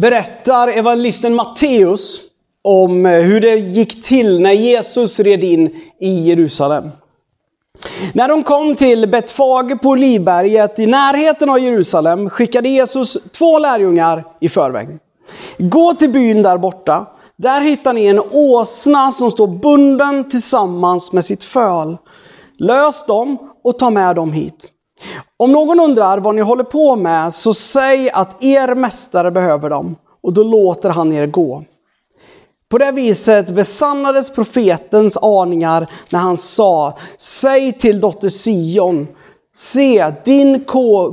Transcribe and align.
berättar 0.00 0.68
evangelisten 0.68 1.34
Matteus 1.34 2.20
om 2.64 3.06
eh, 3.06 3.12
hur 3.12 3.40
det 3.40 3.54
gick 3.54 4.04
till 4.04 4.40
när 4.40 4.52
Jesus 4.52 5.20
red 5.20 5.44
in 5.44 5.70
i 6.00 6.20
Jerusalem. 6.20 6.90
När 8.12 8.28
de 8.28 8.42
kom 8.42 8.74
till 8.74 9.08
Betfage 9.08 9.82
på 9.82 9.88
Olivberget 9.88 10.78
i 10.78 10.86
närheten 10.86 11.50
av 11.50 11.58
Jerusalem 11.58 12.30
skickade 12.30 12.68
Jesus 12.68 13.18
två 13.32 13.58
lärjungar 13.58 14.24
i 14.40 14.48
förväg. 14.48 14.88
Gå 15.58 15.94
till 15.94 16.10
byn 16.10 16.42
där 16.42 16.58
borta. 16.58 17.06
Där 17.36 17.60
hittar 17.60 17.92
ni 17.92 18.06
en 18.06 18.20
åsna 18.32 19.12
som 19.12 19.30
står 19.30 19.48
bunden 19.48 20.28
tillsammans 20.28 21.12
med 21.12 21.24
sitt 21.24 21.44
föl. 21.44 21.96
Lös 22.58 23.06
dem 23.06 23.38
och 23.64 23.78
ta 23.78 23.90
med 23.90 24.16
dem 24.16 24.32
hit. 24.32 24.66
Om 25.40 25.52
någon 25.52 25.80
undrar 25.80 26.18
vad 26.18 26.34
ni 26.34 26.40
håller 26.40 26.64
på 26.64 26.96
med 26.96 27.32
så 27.32 27.54
säg 27.54 28.10
att 28.10 28.44
er 28.44 28.74
mästare 28.74 29.30
behöver 29.30 29.70
dem 29.70 29.96
och 30.22 30.32
då 30.32 30.42
låter 30.42 30.90
han 30.90 31.12
er 31.12 31.26
gå. 31.26 31.64
På 32.70 32.78
det 32.78 32.92
viset 32.92 33.50
besannades 33.50 34.30
profetens 34.30 35.16
aningar 35.16 35.90
när 36.10 36.20
han 36.20 36.36
sa 36.36 36.98
Säg 37.18 37.78
till 37.78 38.00
dotter 38.00 38.28
Sion 38.28 39.06
Se, 39.54 40.12
din 40.24 40.64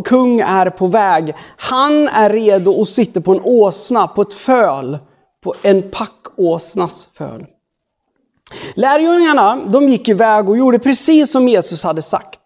kung 0.03 0.39
är 0.39 0.69
på 0.69 0.87
väg. 0.87 1.35
Han 1.57 2.07
är 2.07 2.29
redo 2.29 2.71
och 2.71 2.87
sitter 2.87 3.21
på 3.21 3.31
en 3.31 3.41
åsna, 3.43 4.07
på 4.07 4.21
ett 4.21 4.33
föl, 4.33 4.97
på 5.43 5.53
en 5.61 5.91
packåsnas 5.91 7.09
föl. 7.13 7.45
Lärjungarna 8.75 9.65
de 9.69 9.89
gick 9.89 10.09
iväg 10.09 10.49
och 10.49 10.57
gjorde 10.57 10.79
precis 10.79 11.31
som 11.31 11.47
Jesus 11.47 11.83
hade 11.83 12.01
sagt. 12.01 12.41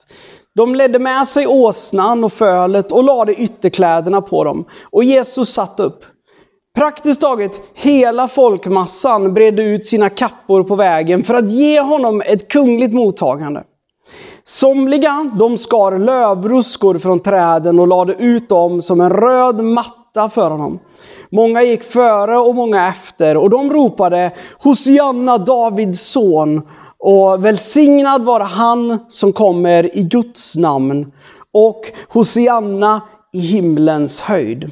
De 0.55 0.75
ledde 0.75 0.99
med 0.99 1.27
sig 1.27 1.47
åsnan 1.47 2.23
och 2.23 2.33
fölet 2.33 2.91
och 2.91 3.03
lade 3.03 3.33
ytterkläderna 3.33 4.21
på 4.21 4.43
dem. 4.43 4.65
Och 4.83 5.03
Jesus 5.03 5.53
satt 5.53 5.79
upp. 5.79 6.05
Praktiskt 6.75 7.21
taget 7.21 7.61
hela 7.73 8.27
folkmassan 8.27 9.33
bredde 9.33 9.63
ut 9.63 9.85
sina 9.85 10.09
kappor 10.09 10.63
på 10.63 10.75
vägen 10.75 11.23
för 11.23 11.33
att 11.33 11.49
ge 11.49 11.81
honom 11.81 12.21
ett 12.25 12.47
kungligt 12.47 12.93
mottagande. 12.93 13.63
Somliga 14.43 15.31
de 15.39 15.57
skar 15.57 15.97
lövruskor 15.97 16.97
från 16.97 17.19
träden 17.19 17.79
och 17.79 17.87
lade 17.87 18.13
ut 18.13 18.49
dem 18.49 18.81
som 18.81 19.01
en 19.01 19.09
röd 19.09 19.63
matta 19.63 20.29
för 20.29 20.51
honom. 20.51 20.79
Många 21.31 21.63
gick 21.63 21.83
före 21.83 22.37
och 22.37 22.55
många 22.55 22.87
efter 22.87 23.37
och 23.37 23.49
de 23.49 23.69
ropade 23.69 24.31
Hosianna 24.63 25.37
Davids 25.37 26.01
son 26.01 26.61
och 26.99 27.45
välsignad 27.45 28.23
vara 28.23 28.43
han 28.43 28.99
som 29.09 29.33
kommer 29.33 29.97
i 29.97 30.03
Guds 30.03 30.55
namn 30.55 31.11
och 31.53 31.91
Hosianna 32.09 33.01
i 33.33 33.39
himlens 33.39 34.21
höjd. 34.21 34.71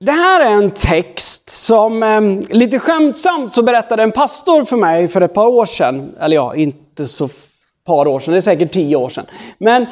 Det 0.00 0.12
här 0.12 0.40
är 0.40 0.50
en 0.50 0.70
text 0.70 1.50
som 1.50 2.02
eh, 2.02 2.20
lite 2.56 2.78
skämtsamt 2.78 3.54
så 3.54 3.62
berättade 3.62 4.02
en 4.02 4.12
pastor 4.12 4.64
för 4.64 4.76
mig 4.76 5.08
för 5.08 5.20
ett 5.20 5.34
par 5.34 5.46
år 5.46 5.66
sedan. 5.66 6.14
Eller 6.20 6.36
ja, 6.36 6.54
inte 6.54 7.06
så 7.06 7.28
par 7.86 8.06
år 8.06 8.20
sedan, 8.20 8.32
det 8.32 8.38
är 8.38 8.42
säkert 8.42 8.72
tio 8.72 8.96
år 8.96 9.08
sedan. 9.08 9.26
Men 9.58 9.86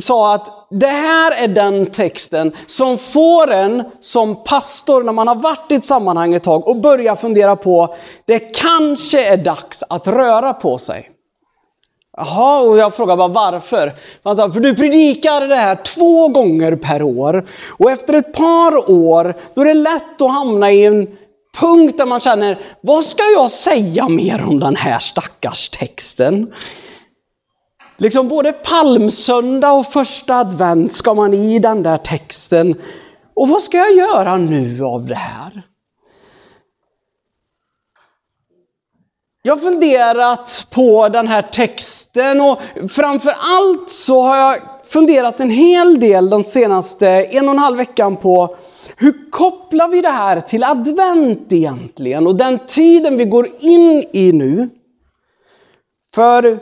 sa 0.00 0.34
att 0.34 0.68
det 0.70 0.86
här 0.86 1.32
är 1.32 1.48
den 1.48 1.86
texten 1.86 2.52
som 2.66 2.98
får 2.98 3.50
en 3.52 3.84
som 4.00 4.44
pastor, 4.44 5.02
när 5.02 5.12
man 5.12 5.28
har 5.28 5.34
varit 5.36 5.72
i 5.72 5.74
ett 5.74 5.84
sammanhang 5.84 6.34
ett 6.34 6.44
tag 6.44 6.68
och 6.68 6.76
börjar 6.76 7.16
fundera 7.16 7.56
på, 7.56 7.94
det 8.26 8.38
kanske 8.38 9.32
är 9.32 9.36
dags 9.36 9.84
att 9.88 10.06
röra 10.06 10.52
på 10.52 10.78
sig. 10.78 11.10
Jaha, 12.16 12.60
och 12.60 12.78
jag 12.78 12.94
frågade 12.94 13.16
bara 13.16 13.28
varför. 13.28 13.94
Han 14.22 14.36
sa, 14.36 14.52
för 14.52 14.60
du 14.60 14.74
predikar 14.74 15.48
det 15.48 15.54
här 15.54 15.78
två 15.84 16.28
gånger 16.28 16.76
per 16.76 17.02
år. 17.02 17.46
Och 17.78 17.90
efter 17.90 18.14
ett 18.14 18.32
par 18.32 18.90
år, 18.90 19.36
då 19.54 19.60
är 19.60 19.64
det 19.64 19.74
lätt 19.74 20.22
att 20.22 20.32
hamna 20.32 20.72
i 20.72 20.84
en 20.84 21.06
punkt 21.60 21.98
där 21.98 22.06
man 22.06 22.20
känner, 22.20 22.60
vad 22.80 23.04
ska 23.04 23.22
jag 23.22 23.50
säga 23.50 24.08
mer 24.08 24.44
om 24.48 24.60
den 24.60 24.76
här 24.76 24.98
stackars 24.98 25.68
texten? 25.68 26.52
Liksom 27.96 28.28
både 28.28 28.52
palmsöndag 28.52 29.72
och 29.72 29.86
första 29.86 30.34
advent 30.34 30.92
ska 30.92 31.14
man 31.14 31.34
i 31.34 31.58
den 31.58 31.82
där 31.82 31.98
texten. 31.98 32.74
Och 33.34 33.48
vad 33.48 33.62
ska 33.62 33.76
jag 33.76 33.96
göra 33.96 34.36
nu 34.36 34.84
av 34.84 35.06
det 35.06 35.14
här? 35.14 35.62
Jag 39.42 39.56
har 39.56 39.60
funderat 39.60 40.66
på 40.70 41.08
den 41.08 41.28
här 41.28 41.42
texten 41.42 42.40
och 42.40 42.60
framför 42.90 43.34
allt 43.38 43.88
så 43.88 44.22
har 44.22 44.36
jag 44.36 44.56
funderat 44.84 45.40
en 45.40 45.50
hel 45.50 46.00
del 46.00 46.30
de 46.30 46.44
senaste 46.44 47.08
en 47.08 47.48
och 47.48 47.54
en 47.54 47.58
halv 47.58 47.76
veckan 47.76 48.16
på 48.16 48.56
hur 48.96 49.30
kopplar 49.30 49.88
vi 49.88 50.00
det 50.00 50.10
här 50.10 50.40
till 50.40 50.64
advent 50.64 51.52
egentligen 51.52 52.26
och 52.26 52.36
den 52.36 52.58
tiden 52.66 53.16
vi 53.16 53.24
går 53.24 53.48
in 53.60 54.04
i 54.12 54.32
nu? 54.32 54.70
För 56.14 56.58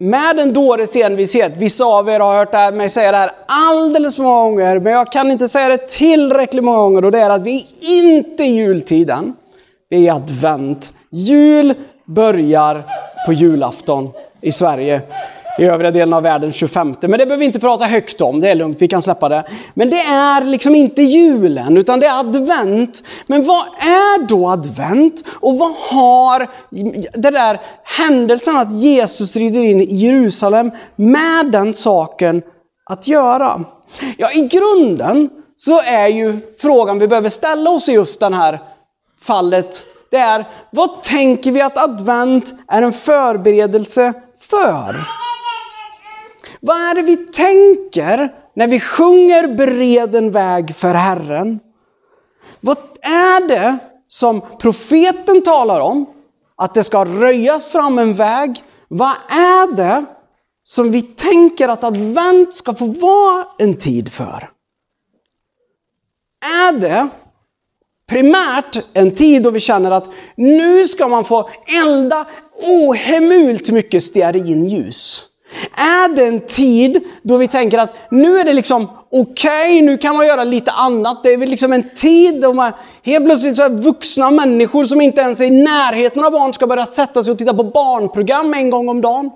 med 0.00 0.38
en 0.38 0.52
dåres 0.52 0.96
envishet, 0.96 1.52
vissa 1.56 1.84
av 1.84 2.08
er 2.08 2.20
har 2.20 2.36
hört 2.36 2.74
mig 2.74 2.88
säga 2.88 3.12
det 3.12 3.16
här 3.16 3.30
alldeles 3.46 4.16
för 4.16 4.22
många 4.22 4.42
gånger, 4.42 4.78
men 4.78 4.92
jag 4.92 5.12
kan 5.12 5.30
inte 5.30 5.48
säga 5.48 5.68
det 5.68 5.88
tillräckligt 5.88 6.64
många 6.64 6.78
gånger 6.78 7.04
och 7.04 7.12
det 7.12 7.20
är 7.20 7.30
att 7.30 7.42
vi 7.42 7.56
är 7.56 8.14
inte 8.14 8.44
i 8.44 8.54
jultiden. 8.54 9.34
Vi 9.88 9.96
är 9.96 10.00
i 10.00 10.08
advent. 10.08 10.92
Jul 11.10 11.74
börjar 12.04 12.82
på 13.26 13.32
julafton 13.32 14.10
i 14.40 14.52
Sverige. 14.52 15.02
I 15.58 15.64
övriga 15.64 15.90
delen 15.90 16.12
av 16.12 16.22
världen 16.22 16.52
25. 16.52 16.94
Men 17.00 17.10
det 17.10 17.16
behöver 17.16 17.36
vi 17.36 17.44
inte 17.44 17.60
prata 17.60 17.84
högt 17.84 18.20
om, 18.20 18.40
det 18.40 18.50
är 18.50 18.54
lugnt, 18.54 18.82
vi 18.82 18.88
kan 18.88 19.02
släppa 19.02 19.28
det. 19.28 19.44
Men 19.74 19.90
det 19.90 20.00
är 20.00 20.44
liksom 20.44 20.74
inte 20.74 21.02
julen, 21.02 21.76
utan 21.76 22.00
det 22.00 22.06
är 22.06 22.20
advent. 22.20 23.02
Men 23.26 23.44
vad 23.44 23.66
är 23.66 24.26
då 24.26 24.48
advent? 24.48 25.24
Och 25.40 25.58
vad 25.58 25.72
har 25.72 26.50
den 27.12 27.34
där 27.34 27.60
händelsen 27.84 28.56
att 28.56 28.72
Jesus 28.72 29.36
rider 29.36 29.64
in 29.64 29.80
i 29.80 29.96
Jerusalem 29.96 30.70
med 30.96 31.52
den 31.52 31.74
saken 31.74 32.42
att 32.90 33.08
göra? 33.08 33.64
Ja, 34.16 34.32
i 34.32 34.40
grunden 34.40 35.30
så 35.56 35.80
är 35.80 36.08
ju 36.08 36.40
frågan 36.60 36.98
vi 36.98 37.08
behöver 37.08 37.28
ställa 37.28 37.70
oss 37.70 37.88
i 37.88 37.92
just 37.92 38.20
det 38.20 38.34
här 38.34 38.60
fallet 39.20 39.86
det 40.10 40.20
är, 40.20 40.44
vad 40.70 41.02
tänker 41.02 41.52
vi 41.52 41.60
att 41.62 41.76
advent 41.76 42.54
är 42.68 42.82
en 42.82 42.92
förberedelse 42.92 44.12
för? 44.50 45.23
Vad 46.60 46.76
är 46.76 46.94
det 46.94 47.02
vi 47.02 47.16
tänker 47.16 48.34
när 48.54 48.68
vi 48.68 48.80
sjunger 48.80 49.54
bered 49.54 50.14
en 50.14 50.30
väg 50.30 50.76
för 50.76 50.94
Herren? 50.94 51.60
Vad 52.60 52.78
är 53.02 53.48
det 53.48 53.78
som 54.08 54.40
profeten 54.58 55.42
talar 55.42 55.80
om? 55.80 56.06
Att 56.56 56.74
det 56.74 56.84
ska 56.84 57.04
röjas 57.04 57.68
fram 57.68 57.98
en 57.98 58.14
väg. 58.14 58.62
Vad 58.88 59.14
är 59.28 59.76
det 59.76 60.04
som 60.64 60.90
vi 60.90 61.02
tänker 61.02 61.68
att 61.68 61.84
advent 61.84 62.54
ska 62.54 62.74
få 62.74 62.86
vara 62.86 63.46
en 63.58 63.76
tid 63.76 64.12
för? 64.12 64.50
Är 66.68 66.72
det 66.72 67.08
primärt 68.06 68.84
en 68.92 69.14
tid 69.14 69.42
då 69.42 69.50
vi 69.50 69.60
känner 69.60 69.90
att 69.90 70.08
nu 70.36 70.88
ska 70.88 71.08
man 71.08 71.24
få 71.24 71.50
elda 71.82 72.26
ohemult 72.62 73.70
mycket 73.70 74.02
stearinljus. 74.02 75.28
Är 75.76 76.16
det 76.16 76.26
en 76.26 76.40
tid 76.40 77.04
då 77.22 77.36
vi 77.36 77.48
tänker 77.48 77.78
att 77.78 77.94
nu 78.10 78.38
är 78.38 78.44
det 78.44 78.52
liksom 78.52 78.88
okej, 79.12 79.72
okay, 79.72 79.82
nu 79.82 79.98
kan 79.98 80.16
man 80.16 80.26
göra 80.26 80.44
lite 80.44 80.70
annat. 80.70 81.22
Det 81.22 81.32
är 81.32 81.36
väl 81.36 81.48
liksom 81.48 81.72
en 81.72 81.90
tid 81.94 82.40
då 82.40 82.52
man 82.52 82.72
helt 83.02 83.24
plötsligt 83.24 83.56
så 83.56 83.62
är 83.62 83.68
vuxna 83.68 84.30
människor 84.30 84.84
som 84.84 85.00
inte 85.00 85.20
ens 85.20 85.40
är 85.40 85.44
i 85.44 85.50
närheten 85.50 86.24
av 86.24 86.32
barn 86.32 86.52
ska 86.52 86.66
börja 86.66 86.86
sätta 86.86 87.22
sig 87.22 87.32
och 87.32 87.38
titta 87.38 87.54
på 87.54 87.64
barnprogram 87.64 88.54
en 88.54 88.70
gång 88.70 88.88
om 88.88 89.00
dagen. 89.00 89.30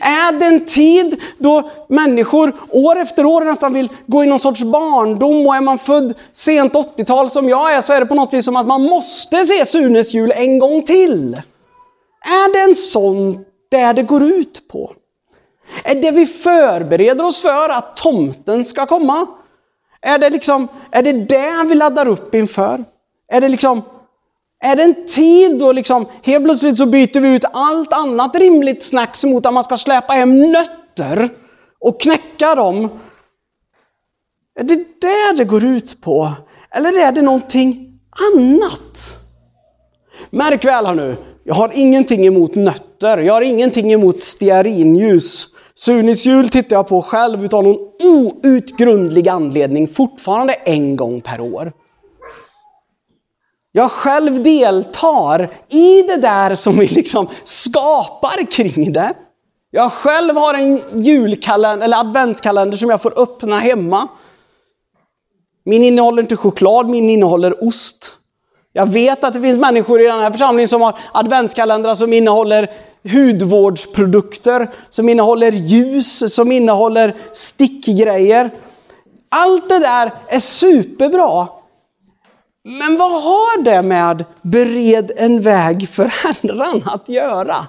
Är 0.00 0.32
det 0.32 0.46
en 0.46 0.64
tid 0.64 1.20
då 1.38 1.70
människor 1.88 2.56
år 2.70 2.98
efter 2.98 3.26
år 3.26 3.40
nästan 3.44 3.72
vill 3.72 3.88
gå 4.06 4.24
i 4.24 4.26
någon 4.26 4.38
sorts 4.38 4.62
barndom 4.62 5.46
och 5.46 5.54
är 5.54 5.60
man 5.60 5.78
född 5.78 6.14
sent 6.32 6.72
80-tal 6.72 7.30
som 7.30 7.48
jag 7.48 7.74
är 7.74 7.80
så 7.80 7.92
är 7.92 8.00
det 8.00 8.06
på 8.06 8.14
något 8.14 8.32
vis 8.32 8.44
som 8.44 8.56
att 8.56 8.66
man 8.66 8.82
måste 8.82 9.46
se 9.46 9.64
Sunes 9.64 10.14
jul 10.14 10.32
en 10.36 10.58
gång 10.58 10.82
till. 10.82 11.34
Är 12.24 12.52
det 12.52 12.60
en 12.60 12.76
sån 12.76 13.44
där 13.70 13.94
det 13.94 14.02
går 14.02 14.22
ut 14.22 14.68
på? 14.72 14.92
Är 15.84 15.94
det 15.94 16.10
vi 16.10 16.26
förbereder 16.26 17.24
oss 17.24 17.40
för 17.40 17.68
att 17.68 17.96
tomten 17.96 18.64
ska 18.64 18.86
komma? 18.86 19.26
Är 20.00 20.18
det 20.18 20.30
liksom, 20.30 20.68
är 20.90 21.02
det 21.02 21.12
det 21.12 21.64
vi 21.68 21.74
laddar 21.74 22.08
upp 22.08 22.34
inför? 22.34 22.84
Är 23.28 23.40
det 23.40 23.48
liksom, 23.48 23.82
är 24.60 24.76
det 24.76 24.82
en 24.82 25.06
tid 25.06 25.58
då 25.58 25.72
liksom, 25.72 26.06
helt 26.22 26.44
plötsligt 26.44 26.78
så 26.78 26.86
byter 26.86 27.20
vi 27.20 27.34
ut 27.34 27.44
allt 27.52 27.92
annat 27.92 28.36
rimligt 28.36 28.82
snacks 28.82 29.24
mot 29.24 29.46
att 29.46 29.54
man 29.54 29.64
ska 29.64 29.76
släpa 29.76 30.12
hem 30.12 30.52
nötter 30.52 31.30
och 31.80 32.00
knäcka 32.00 32.54
dem? 32.54 32.88
Är 34.60 34.64
det 34.64 34.76
det 35.00 35.36
det 35.36 35.44
går 35.44 35.64
ut 35.64 36.00
på? 36.00 36.32
Eller 36.70 36.98
är 36.98 37.12
det 37.12 37.22
någonting 37.22 37.98
annat? 38.34 39.18
Märk 40.30 40.64
väl 40.64 40.86
här 40.86 40.94
nu, 40.94 41.16
jag 41.44 41.54
har 41.54 41.70
ingenting 41.74 42.26
emot 42.26 42.54
nötter, 42.54 43.18
jag 43.18 43.34
har 43.34 43.42
ingenting 43.42 43.92
emot 43.92 44.22
stearinljus. 44.22 45.48
Sunis 45.74 46.26
jul 46.26 46.48
tittar 46.48 46.76
jag 46.76 46.88
på 46.88 47.02
själv 47.02 47.44
utan 47.44 47.64
någon 47.64 47.78
outgrundlig 48.04 49.28
anledning 49.28 49.88
fortfarande 49.88 50.52
en 50.52 50.96
gång 50.96 51.20
per 51.20 51.40
år. 51.40 51.72
Jag 53.72 53.90
själv 53.90 54.42
deltar 54.42 55.50
i 55.68 56.02
det 56.02 56.16
där 56.16 56.54
som 56.54 56.78
vi 56.78 56.86
liksom 56.86 57.28
skapar 57.44 58.50
kring 58.50 58.92
det. 58.92 59.14
Jag 59.70 59.92
själv 59.92 60.36
har 60.36 60.54
en 60.54 61.02
julkalender, 61.02 61.84
eller 61.84 62.00
adventskalender 62.00 62.76
som 62.76 62.90
jag 62.90 63.02
får 63.02 63.18
öppna 63.18 63.58
hemma. 63.58 64.08
Min 65.64 65.82
innehåller 65.82 66.22
inte 66.22 66.36
choklad, 66.36 66.88
min 66.88 67.10
innehåller 67.10 67.64
ost. 67.64 68.16
Jag 68.72 68.86
vet 68.86 69.24
att 69.24 69.34
det 69.34 69.40
finns 69.40 69.58
människor 69.58 70.00
i 70.00 70.04
den 70.04 70.20
här 70.20 70.30
församlingen 70.30 70.68
som 70.68 70.80
har 70.80 70.98
adventskalendrar 71.12 71.94
som 71.94 72.12
innehåller 72.12 72.70
hudvårdsprodukter, 73.04 74.70
som 74.90 75.08
innehåller 75.08 75.52
ljus, 75.52 76.34
som 76.34 76.52
innehåller 76.52 77.16
stickgrejer. 77.32 78.50
Allt 79.28 79.68
det 79.68 79.78
där 79.78 80.12
är 80.28 80.40
superbra. 80.40 81.48
Men 82.64 82.96
vad 82.96 83.22
har 83.22 83.62
det 83.62 83.82
med 83.82 84.24
bered 84.42 85.12
en 85.16 85.40
väg 85.40 85.88
för 85.88 86.04
Herren 86.04 86.82
att 86.86 87.08
göra? 87.08 87.66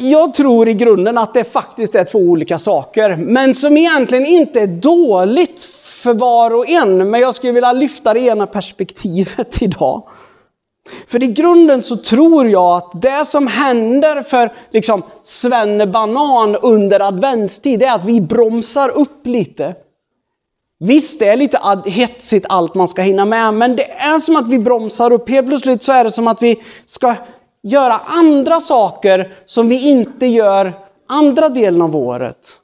Jag 0.00 0.34
tror 0.34 0.68
i 0.68 0.74
grunden 0.74 1.18
att 1.18 1.34
det 1.34 1.44
faktiskt 1.44 1.94
är 1.94 2.04
två 2.04 2.18
olika 2.18 2.58
saker, 2.58 3.16
men 3.16 3.54
som 3.54 3.76
egentligen 3.76 4.26
inte 4.26 4.60
är 4.60 4.66
dåligt 4.66 5.64
för 6.02 6.14
var 6.14 6.54
och 6.54 6.68
en. 6.68 7.10
Men 7.10 7.20
jag 7.20 7.34
skulle 7.34 7.52
vilja 7.52 7.72
lyfta 7.72 8.14
det 8.14 8.20
ena 8.20 8.46
perspektivet 8.46 9.62
idag. 9.62 10.08
För 11.06 11.22
i 11.22 11.26
grunden 11.26 11.82
så 11.82 11.96
tror 11.96 12.48
jag 12.48 12.76
att 12.76 13.02
det 13.02 13.24
som 13.24 13.46
händer 13.46 14.22
för 14.22 14.52
liksom 14.70 15.02
Banan 15.92 16.56
under 16.56 17.00
adventstid 17.00 17.82
är 17.82 17.94
att 17.94 18.04
vi 18.04 18.20
bromsar 18.20 18.88
upp 18.88 19.26
lite. 19.26 19.74
Visst, 20.80 21.18
det 21.18 21.28
är 21.28 21.36
lite 21.36 21.60
hetsigt 21.86 22.46
allt 22.48 22.74
man 22.74 22.88
ska 22.88 23.02
hinna 23.02 23.24
med, 23.24 23.54
men 23.54 23.76
det 23.76 23.90
är 23.90 24.18
som 24.18 24.36
att 24.36 24.48
vi 24.48 24.58
bromsar 24.58 25.12
upp. 25.12 25.28
Helt 25.28 25.46
plötsligt 25.46 25.82
så 25.82 25.92
är 25.92 26.04
det 26.04 26.10
som 26.10 26.28
att 26.28 26.42
vi 26.42 26.62
ska 26.86 27.14
göra 27.62 28.00
andra 28.06 28.60
saker 28.60 29.32
som 29.44 29.68
vi 29.68 29.88
inte 29.88 30.26
gör 30.26 30.72
andra 31.08 31.48
delen 31.48 31.82
av 31.82 31.96
året. 31.96 32.60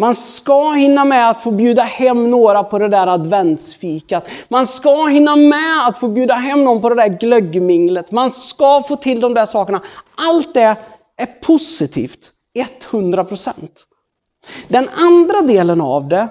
Man 0.00 0.14
ska 0.14 0.72
hinna 0.72 1.04
med 1.04 1.30
att 1.30 1.42
få 1.42 1.50
bjuda 1.50 1.82
hem 1.82 2.30
några 2.30 2.64
på 2.64 2.78
det 2.78 2.88
där 2.88 3.06
adventsfikat. 3.06 4.28
Man 4.48 4.66
ska 4.66 5.06
hinna 5.06 5.36
med 5.36 5.86
att 5.88 5.98
få 5.98 6.08
bjuda 6.08 6.34
hem 6.34 6.64
någon 6.64 6.80
på 6.80 6.88
det 6.88 6.94
där 6.94 7.08
glöggminglet. 7.08 8.12
Man 8.12 8.30
ska 8.30 8.82
få 8.82 8.96
till 8.96 9.20
de 9.20 9.34
där 9.34 9.46
sakerna. 9.46 9.82
Allt 10.14 10.54
det 10.54 10.76
är 11.16 11.26
positivt, 11.26 12.32
100%. 12.90 13.52
Den 14.68 14.88
andra 14.88 15.40
delen 15.40 15.80
av 15.80 16.08
det, 16.08 16.28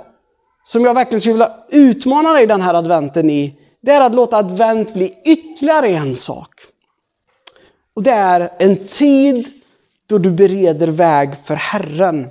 som 0.63 0.85
jag 0.85 0.93
verkligen 0.93 1.21
skulle 1.21 1.33
vilja 1.33 1.55
utmana 1.69 2.33
dig 2.33 2.47
den 2.47 2.61
här 2.61 2.73
adventen 2.73 3.29
i, 3.29 3.59
det 3.81 3.91
är 3.91 4.01
att 4.01 4.15
låta 4.15 4.37
advent 4.37 4.93
bli 4.93 5.13
ytterligare 5.25 5.87
en 5.87 6.15
sak. 6.15 6.49
Och 7.95 8.03
det 8.03 8.11
är 8.11 8.53
en 8.59 8.87
tid 8.87 9.47
då 10.07 10.17
du 10.17 10.31
bereder 10.31 10.87
väg 10.87 11.35
för 11.45 11.55
Herren. 11.55 12.29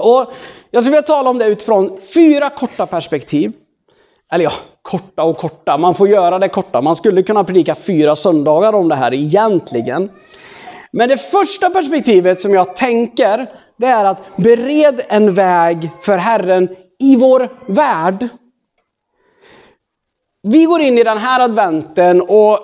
Och 0.00 0.32
jag 0.70 0.82
skulle 0.82 0.96
vilja 0.96 1.02
tala 1.06 1.30
om 1.30 1.38
det 1.38 1.46
utifrån 1.46 1.98
fyra 2.14 2.50
korta 2.50 2.86
perspektiv. 2.86 3.52
Eller 4.32 4.44
ja, 4.44 4.52
korta 4.82 5.22
och 5.22 5.36
korta, 5.36 5.78
man 5.78 5.94
får 5.94 6.08
göra 6.08 6.38
det 6.38 6.48
korta. 6.48 6.80
Man 6.80 6.96
skulle 6.96 7.22
kunna 7.22 7.44
predika 7.44 7.74
fyra 7.74 8.16
söndagar 8.16 8.72
om 8.72 8.88
det 8.88 8.94
här 8.94 9.14
egentligen. 9.14 10.10
Men 10.92 11.08
det 11.08 11.18
första 11.18 11.70
perspektivet 11.70 12.40
som 12.40 12.54
jag 12.54 12.76
tänker, 12.76 13.46
det 13.76 13.86
är 13.86 14.04
att 14.04 14.36
bered 14.36 15.00
en 15.08 15.34
väg 15.34 15.90
för 16.00 16.18
Herren 16.18 16.68
i 16.98 17.16
vår 17.16 17.48
värld. 17.66 18.28
Vi 20.42 20.64
går 20.64 20.80
in 20.80 20.98
i 20.98 21.04
den 21.04 21.18
här 21.18 21.40
adventen 21.40 22.20
och 22.20 22.58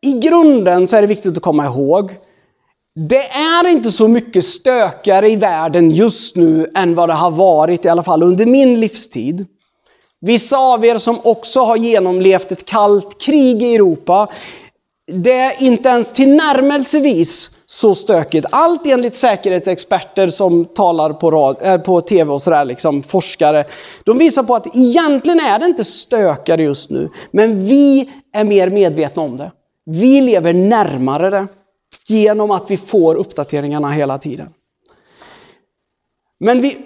i 0.00 0.12
grunden 0.12 0.88
så 0.88 0.96
är 0.96 1.00
det 1.00 1.06
viktigt 1.06 1.36
att 1.36 1.42
komma 1.42 1.64
ihåg 1.64 2.16
det 2.94 3.28
är 3.28 3.68
inte 3.68 3.92
så 3.92 4.08
mycket 4.08 4.44
stökigare 4.44 5.30
i 5.30 5.36
världen 5.36 5.90
just 5.90 6.36
nu 6.36 6.70
än 6.74 6.94
vad 6.94 7.08
det 7.08 7.14
har 7.14 7.30
varit, 7.30 7.84
i 7.84 7.88
alla 7.88 8.02
fall 8.02 8.22
under 8.22 8.46
min 8.46 8.80
livstid. 8.80 9.46
Vissa 10.20 10.58
av 10.58 10.84
er 10.84 10.98
som 10.98 11.20
också 11.24 11.60
har 11.60 11.76
genomlevt 11.76 12.52
ett 12.52 12.64
kallt 12.64 13.20
krig 13.20 13.62
i 13.62 13.74
Europa, 13.74 14.28
det 15.06 15.32
är 15.32 15.62
inte 15.62 15.88
ens 15.88 16.12
tillnärmelsevis 16.12 17.50
så 17.66 17.94
stökigt. 17.94 18.46
Allt 18.50 18.86
enligt 18.86 19.14
säkerhetsexperter 19.14 20.28
som 20.28 20.64
talar 20.64 21.12
på, 21.12 21.30
rad, 21.30 21.56
äh, 21.60 21.78
på 21.78 22.00
tv 22.00 22.32
och 22.32 22.42
sådär, 22.42 22.64
liksom, 22.64 23.02
forskare. 23.02 23.64
De 24.04 24.18
visar 24.18 24.42
på 24.42 24.54
att 24.54 24.76
egentligen 24.76 25.40
är 25.40 25.58
det 25.58 25.66
inte 25.66 25.84
stökigare 25.84 26.62
just 26.62 26.90
nu, 26.90 27.10
men 27.30 27.64
vi 27.64 28.10
är 28.32 28.44
mer 28.44 28.70
medvetna 28.70 29.22
om 29.22 29.36
det. 29.36 29.52
Vi 29.86 30.20
lever 30.20 30.52
närmare 30.52 31.30
det 31.30 31.46
genom 32.06 32.50
att 32.50 32.70
vi 32.70 32.76
får 32.76 33.14
uppdateringarna 33.14 33.88
hela 33.88 34.18
tiden. 34.18 34.48
Men 36.40 36.60
vi 36.60 36.78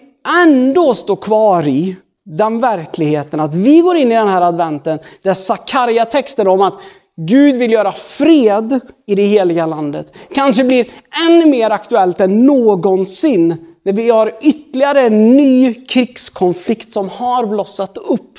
ändå 0.42 0.94
står 0.94 1.16
kvar 1.16 1.68
i 1.68 1.96
den 2.24 2.60
verkligheten 2.60 3.40
att 3.40 3.54
vi 3.54 3.80
går 3.80 3.96
in 3.96 4.12
i 4.12 4.14
den 4.14 4.28
här 4.28 4.42
adventen 4.42 4.98
där 5.22 5.34
Sakarja 5.34 6.04
texten 6.04 6.48
om 6.48 6.60
att 6.60 6.74
Gud 7.16 7.56
vill 7.56 7.72
göra 7.72 7.92
fred 7.92 8.80
i 9.06 9.14
det 9.14 9.22
heliga 9.22 9.66
landet 9.66 10.16
kanske 10.34 10.64
blir 10.64 10.86
ännu 11.28 11.46
mer 11.46 11.70
aktuellt 11.70 12.20
än 12.20 12.46
någonsin 12.46 13.56
när 13.84 13.92
vi 13.92 14.10
har 14.10 14.38
ytterligare 14.42 15.00
en 15.00 15.36
ny 15.36 15.74
krigskonflikt 15.74 16.92
som 16.92 17.08
har 17.08 17.46
blossat 17.46 17.98
upp 17.98 18.38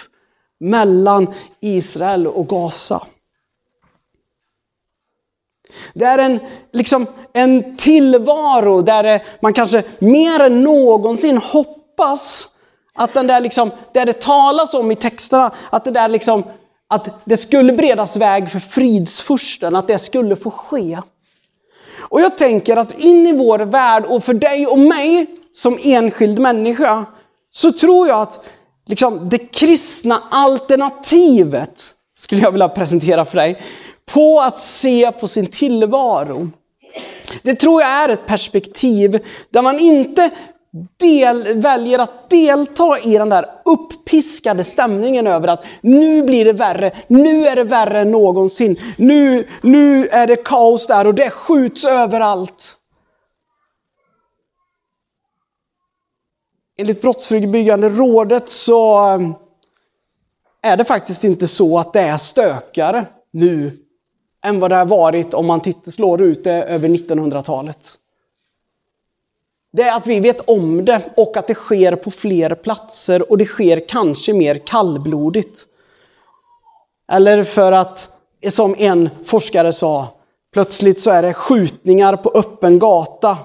mellan 0.60 1.28
Israel 1.62 2.28
och 2.28 2.48
Gaza. 2.48 3.02
Det 5.94 6.06
är 6.06 6.18
en, 6.18 6.40
liksom, 6.74 7.06
en 7.34 7.78
tillvaro 7.78 8.82
där 8.82 9.24
man 9.42 9.54
kanske 9.54 9.84
mer 10.00 10.40
än 10.40 10.64
någonsin 10.64 11.38
hoppas 11.38 12.48
att 12.96 13.14
den 13.14 13.28
där 13.28 13.40
liksom, 13.40 13.72
där 13.94 14.06
det 14.06 14.22
talas 14.22 14.74
om 14.74 14.92
i 14.92 14.96
texterna, 14.96 15.52
att 15.70 15.84
det 15.84 15.92
där 15.92 16.08
liksom, 16.08 16.44
att 16.88 17.26
det 17.26 17.38
skulle 17.38 17.74
beredas 17.74 18.18
väg 18.18 18.52
för 18.52 18.60
fridsfursten, 18.60 19.76
att 19.76 19.88
det 19.88 19.98
skulle 19.98 20.36
få 20.36 20.52
ske. 20.52 21.00
Och 22.00 22.22
jag 22.22 22.38
tänker 22.38 22.78
att 22.78 23.00
in 23.00 23.28
i 23.28 23.34
vår 23.34 23.60
värld 23.60 24.06
och 24.06 24.24
för 24.24 24.34
dig 24.34 24.68
och 24.68 24.80
mig 24.80 25.26
som 25.52 25.78
enskild 25.84 26.40
människa, 26.40 27.06
så 27.50 27.72
tror 27.72 28.08
jag 28.08 28.22
att 28.22 28.50
liksom, 28.86 29.30
det 29.30 29.38
kristna 29.38 30.24
alternativet, 30.32 31.96
skulle 32.18 32.42
jag 32.42 32.52
vilja 32.52 32.70
presentera 32.70 33.26
för 33.26 33.38
dig, 33.38 33.62
på 34.14 34.40
att 34.40 34.58
se 34.58 35.12
på 35.12 35.28
sin 35.28 35.46
tillvaro. 35.46 36.50
Det 37.44 37.56
tror 37.56 37.82
jag 37.82 37.92
är 37.92 38.10
ett 38.10 38.26
perspektiv 38.26 39.26
där 39.50 39.62
man 39.62 39.80
inte 39.80 40.32
del, 40.98 41.62
väljer 41.62 42.00
att 42.00 42.30
delta 42.30 43.00
i 43.00 43.18
den 43.18 43.30
där 43.30 43.46
uppiskade 43.66 44.64
stämningen 44.64 45.28
över 45.28 45.48
att 45.48 45.66
nu 45.82 46.24
blir 46.24 46.46
det 46.46 46.54
värre, 46.54 46.92
nu 47.08 47.48
är 47.48 47.56
det 47.56 47.64
värre 47.64 48.00
än 48.00 48.12
någonsin, 48.12 48.80
nu, 48.98 49.48
nu 49.62 50.08
är 50.08 50.28
det 50.28 50.36
kaos 50.36 50.88
där 50.88 51.08
och 51.08 51.16
det 51.16 51.30
skjuts 51.30 51.86
överallt. 51.86 52.76
Enligt 56.78 57.02
Brottsförebyggande 57.02 57.90
rådet 57.90 58.50
så 58.50 59.08
eh, 59.14 59.30
är 60.62 60.78
det 60.78 60.86
faktiskt 60.86 61.24
inte 61.24 61.48
så 61.48 61.80
att 61.80 61.94
det 61.94 62.02
är 62.02 62.18
stökare 62.18 63.06
nu 63.32 63.78
än 64.46 64.60
vad 64.60 64.72
det 64.72 64.76
har 64.76 64.86
varit 64.86 65.34
om 65.34 65.46
man 65.46 65.60
tittar, 65.60 65.92
slår 65.92 66.22
ut 66.22 66.44
det 66.44 66.64
över 66.64 66.90
1900-talet. 66.90 67.96
Det 69.72 69.84
är 69.84 69.98
att 69.98 70.08
vi 70.08 70.20
vet 70.20 70.50
om 70.50 70.86
det 70.86 71.02
och 71.18 71.38
att 71.38 71.48
det 71.48 71.54
sker 71.54 71.96
på 71.96 72.12
fler 72.12 72.56
platser 72.56 73.32
och 73.32 73.38
det 73.38 73.46
sker 73.46 73.88
kanske 73.88 74.34
mer 74.34 74.62
kallblodigt. 74.66 75.66
Eller 77.12 77.44
för 77.44 77.72
att, 77.72 78.10
som 78.50 78.76
en 78.78 79.10
forskare 79.24 79.74
sa, 79.74 80.20
Plötsligt 80.54 81.00
så 81.00 81.12
är 81.12 81.22
det 81.22 81.34
skjutningar 81.34 82.18
på 82.18 82.32
öppen 82.36 82.80
gata 82.80 83.38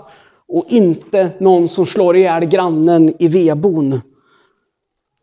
och 0.49 0.65
inte 0.69 1.31
någon 1.39 1.69
som 1.69 1.87
slår 1.87 2.17
ihjäl 2.17 2.45
grannen 2.45 3.15
i 3.19 3.29
vedbon. 3.29 4.01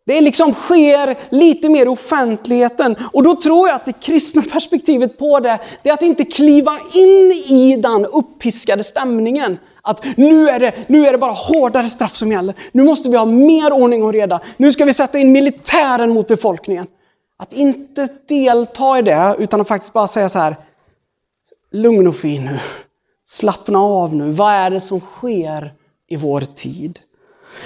Det 0.06 0.22
liksom 0.22 0.54
sker 0.54 1.18
lite 1.30 1.70
mer 1.70 1.86
i 1.86 1.90
offentligheten. 1.90 2.96
Och 3.14 3.24
då 3.24 3.36
tror 3.36 3.68
jag 3.68 3.76
att 3.76 3.86
det 3.86 4.02
kristna 4.02 4.42
perspektivet 4.42 5.18
på 5.18 5.40
det, 5.40 5.60
det 5.84 5.90
är 5.90 5.94
att 5.94 6.02
inte 6.02 6.24
kliva 6.24 6.80
in 6.96 7.32
i 7.50 7.76
den 7.80 8.06
uppiskade 8.06 8.84
stämningen. 8.84 9.58
Att 9.82 10.18
nu 10.18 10.50
är, 10.50 10.60
det, 10.60 10.74
nu 10.88 11.08
är 11.08 11.12
det 11.12 11.18
bara 11.18 11.32
hårdare 11.32 11.88
straff 11.88 12.16
som 12.16 12.32
gäller. 12.32 12.56
Nu 12.72 12.84
måste 12.84 13.10
vi 13.10 13.18
ha 13.18 13.26
mer 13.26 13.74
ordning 13.74 14.04
och 14.04 14.14
reda. 14.14 14.40
Nu 14.58 14.72
ska 14.72 14.86
vi 14.86 14.94
sätta 14.94 15.20
in 15.20 15.32
militären 15.32 16.14
mot 16.14 16.28
befolkningen. 16.28 16.88
Att 17.38 17.54
inte 17.54 18.08
delta 18.28 19.00
i 19.00 19.02
det, 19.02 19.36
utan 19.40 19.62
att 19.62 19.68
faktiskt 19.68 19.94
bara 19.94 20.08
säga 20.08 20.30
så 20.30 20.40
här. 20.40 20.56
Lugn 21.72 22.08
och 22.08 22.16
fin 22.16 22.46
nu. 22.46 22.60
Slappna 23.26 23.80
av 23.80 24.16
nu. 24.16 24.32
Vad 24.32 24.54
är 24.54 24.70
det 24.70 24.82
som 24.82 25.00
sker 25.00 25.74
i 26.08 26.16
vår 26.16 26.42
tid? 26.42 27.00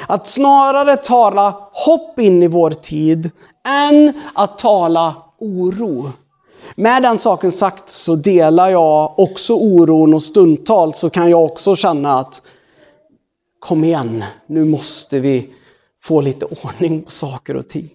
Att 0.08 0.28
snarare 0.28 0.96
tala 0.96 1.70
hopp 1.72 2.20
in 2.20 2.44
i 2.44 2.48
vår 2.48 2.72
tid 2.72 3.32
än 3.68 4.14
att 4.34 4.58
tala 4.60 5.16
oro. 5.40 6.12
Med 6.76 7.04
den 7.04 7.18
saken 7.18 7.52
sagt 7.52 7.90
så 7.90 8.16
delar 8.16 8.70
jag 8.70 9.20
också 9.20 9.54
oron 9.54 10.14
och 10.14 10.24
stundtals 10.24 11.00
så 11.00 11.10
kan 11.10 11.30
jag 11.30 11.46
också 11.46 11.76
känna 11.76 12.20
att 12.20 12.42
kom 13.60 13.84
igen, 13.84 14.24
nu 14.48 14.66
måste 14.66 15.20
vi 15.20 15.50
få 16.02 16.22
lite 16.22 16.46
ordning 16.46 17.04
på 17.04 17.12
saker 17.12 17.56
och 17.56 17.70
ting. 17.70 17.90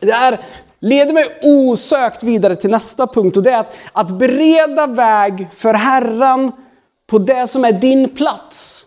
Det 0.00 0.12
här 0.12 0.40
leder 0.80 1.12
mig 1.12 1.24
osökt 1.42 2.22
vidare 2.22 2.56
till 2.56 2.70
nästa 2.70 3.06
punkt 3.06 3.36
och 3.36 3.42
det 3.42 3.50
är 3.50 3.60
att, 3.60 3.74
att 3.92 4.10
bereda 4.10 4.86
väg 4.86 5.48
för 5.54 5.74
Herren 5.74 6.52
på 7.06 7.18
det 7.18 7.46
som 7.46 7.64
är 7.64 7.72
din 7.72 8.08
plats. 8.08 8.86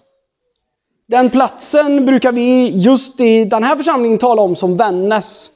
Den 1.08 1.30
platsen 1.30 2.06
brukar 2.06 2.32
vi 2.32 2.70
just 2.70 3.22
i 3.22 3.46
den 3.46 3.64
här 3.64 3.76
församlingen 3.76 4.18
tala 4.18 4.42
om 4.42 4.56
som 4.56 4.78
Vännäs. 4.78 5.52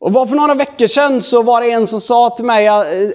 Och 0.00 0.12
var 0.12 0.26
för 0.26 0.36
några 0.36 0.54
veckor 0.54 0.86
sedan 0.86 1.20
så 1.20 1.42
var 1.42 1.60
det 1.60 1.70
en 1.70 1.86
som 1.86 2.00
sa 2.00 2.30
till 2.30 2.44
mig, 2.44 2.66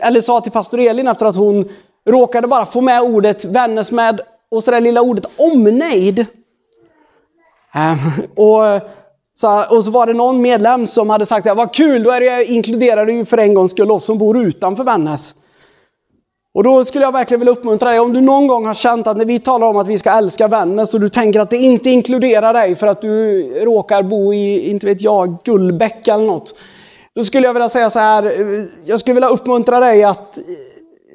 eller 0.02 0.22
sa 0.22 0.42
till 0.42 0.52
pastor 0.52 0.80
Elin 0.80 1.08
efter 1.08 1.26
att 1.26 1.36
hon 1.36 1.70
råkade 2.08 2.48
bara 2.48 2.66
få 2.66 2.82
med 2.82 3.02
ordet 3.02 3.46
Vännäs 3.46 3.92
med, 3.92 4.22
och 4.52 4.64
så 4.64 4.72
det 4.72 4.80
lilla 4.80 5.02
ordet 5.02 5.26
omnejd. 5.38 6.26
Ehm, 7.74 7.98
och 8.36 8.90
så, 9.36 9.76
och 9.76 9.86
så 9.86 9.92
var 9.92 10.08
det 10.08 10.14
någon 10.14 10.42
medlem 10.42 10.88
som 10.88 11.10
hade 11.10 11.26
sagt 11.26 11.48
att 11.48 11.58
vad 11.58 11.74
kul, 11.74 12.04
då 12.04 12.12
är 12.12 12.20
det, 12.20 12.46
inkluderar 12.46 13.06
det 13.06 13.14
ju 13.14 13.26
för 13.26 13.38
en 13.38 13.54
gångs 13.54 13.72
skull 13.72 13.92
oss 13.92 14.06
som 14.06 14.18
bor 14.18 14.38
utanför 14.38 14.84
Vännäs. 14.84 15.36
Och 16.54 16.64
då 16.64 16.86
skulle 16.86 17.06
jag 17.06 17.12
verkligen 17.12 17.40
vilja 17.40 17.52
uppmuntra 17.52 17.90
dig, 17.90 18.00
om 18.00 18.14
du 18.14 18.22
någon 18.22 18.48
gång 18.48 18.66
har 18.66 18.74
känt 18.74 19.08
att 19.08 19.18
när 19.18 19.26
vi 19.26 19.40
talar 19.40 19.68
om 19.68 19.78
att 19.78 19.88
vi 19.88 19.98
ska 19.98 20.12
älska 20.12 20.48
Vännäs 20.48 20.94
och 20.94 21.00
du 21.00 21.10
tänker 21.10 21.40
att 21.40 21.50
det 21.50 21.58
inte 21.58 21.90
inkluderar 21.90 22.54
dig 22.54 22.76
för 22.76 22.88
att 22.88 23.02
du 23.02 23.44
råkar 23.64 24.04
bo 24.04 24.34
i, 24.34 24.70
inte 24.70 24.86
vet 24.86 25.02
jag, 25.02 25.38
Gullbäck 25.44 26.08
eller 26.08 26.26
något. 26.26 26.56
Då 27.16 27.24
skulle 27.24 27.48
jag 27.48 27.54
vilja 27.54 27.70
säga 27.70 27.90
så 27.90 28.00
här, 28.00 28.24
eh, 28.24 28.66
jag 28.86 29.00
skulle 29.00 29.14
vilja 29.14 29.30
uppmuntra 29.30 29.80
dig 29.80 30.04
att 30.04 30.38
eh, 30.38 30.44